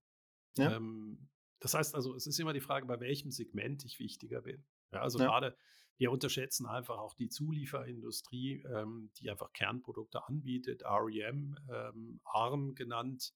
[0.57, 0.75] Ja.
[0.75, 1.29] Ähm,
[1.59, 4.63] das heißt also, es ist immer die Frage, bei welchem Segment ich wichtiger bin.
[4.91, 5.25] Ja, also ja.
[5.25, 5.57] gerade
[5.97, 13.33] wir unterschätzen einfach auch die Zulieferindustrie, ähm, die einfach Kernprodukte anbietet, REM, ähm, ARM genannt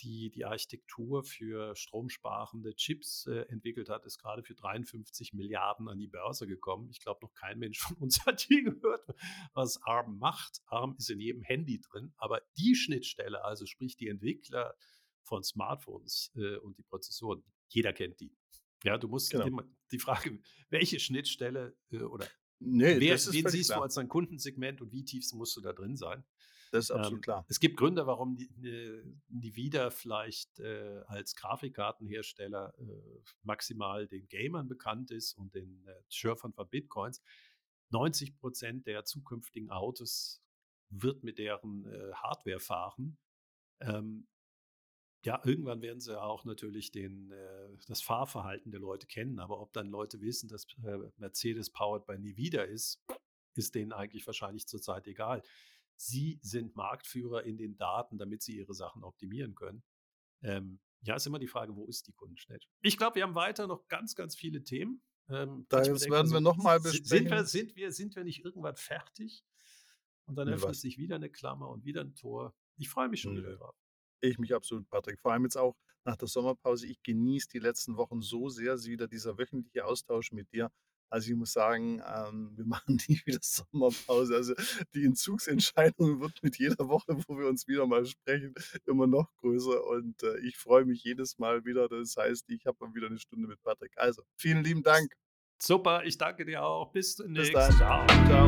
[0.00, 5.98] die die Architektur für stromsparende Chips äh, entwickelt hat, ist gerade für 53 Milliarden an
[5.98, 6.88] die Börse gekommen.
[6.90, 9.06] Ich glaube, noch kein Mensch von uns hat je gehört,
[9.54, 10.60] was ARM macht.
[10.66, 14.74] ARM ist in jedem Handy drin, aber die Schnittstelle, also sprich die Entwickler
[15.28, 18.34] von Smartphones äh, und die Prozessoren, jeder kennt die.
[18.84, 19.46] Ja, du musst genau.
[19.46, 22.26] immer die Frage, welche Schnittstelle äh, oder
[22.58, 23.80] nee, wer, wen siehst klar.
[23.80, 26.24] du als dein Kundensegment und wie tief musst du da drin sein?
[26.70, 27.46] Das ist absolut ähm, klar.
[27.48, 28.50] Es gibt Gründe, warum die,
[29.28, 35.94] die wieder vielleicht äh, als Grafikkartenhersteller äh, maximal den Gamern bekannt ist und den äh,
[36.08, 37.22] Schürfern von Bitcoins.
[37.90, 40.42] 90 Prozent der zukünftigen Autos
[40.90, 43.18] wird mit deren äh, Hardware fahren.
[43.80, 44.26] Ähm,
[45.24, 49.72] ja, irgendwann werden sie auch natürlich den, äh, das Fahrverhalten der Leute kennen, aber ob
[49.72, 53.02] dann Leute wissen, dass äh, Mercedes powered by Nvidia ist,
[53.54, 55.42] ist denen eigentlich wahrscheinlich zurzeit egal.
[55.96, 59.82] Sie sind Marktführer in den Daten, damit sie ihre Sachen optimieren können.
[60.42, 62.68] Ähm, ja, ist immer die Frage, wo ist die Kundenschnitt?
[62.82, 65.02] Ich glaube, wir haben weiter noch ganz, ganz viele Themen.
[65.28, 67.04] Ähm, da jetzt werden wir so, nochmal besprechen.
[67.04, 69.44] Sind wir, sind, wir, sind wir nicht irgendwann fertig?
[70.26, 70.80] Und dann öffnet was?
[70.80, 72.54] sich wieder eine Klammer und wieder ein Tor.
[72.76, 73.74] Ich freue mich schon wieder drauf.
[74.20, 75.20] Ich mich absolut, Patrick.
[75.20, 76.86] Vor allem jetzt auch nach der Sommerpause.
[76.86, 80.70] Ich genieße die letzten Wochen so sehr, wieder dieser wöchentliche Austausch mit dir.
[81.10, 84.34] Also ich muss sagen, ähm, wir machen nie wieder Sommerpause.
[84.36, 84.54] Also
[84.94, 88.54] die Entzugsentscheidung wird mit jeder Woche, wo wir uns wieder mal sprechen,
[88.86, 89.84] immer noch größer.
[89.84, 91.88] Und äh, ich freue mich jedes Mal wieder.
[91.88, 93.92] Das heißt, ich habe mal wieder eine Stunde mit Patrick.
[93.96, 95.12] Also vielen lieben Dank.
[95.60, 96.90] Super, ich danke dir auch.
[96.92, 97.52] Bis demnächst.
[97.52, 98.06] Bis dann.
[98.06, 98.06] Ciao.
[98.26, 98.46] Ciao.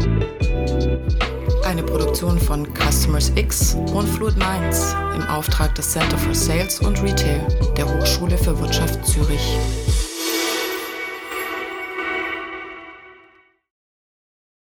[1.64, 7.02] Eine Produktion von Customers X und Fluid Minds im Auftrag des Center for Sales und
[7.02, 7.46] Retail
[7.76, 9.58] der Hochschule für Wirtschaft Zürich.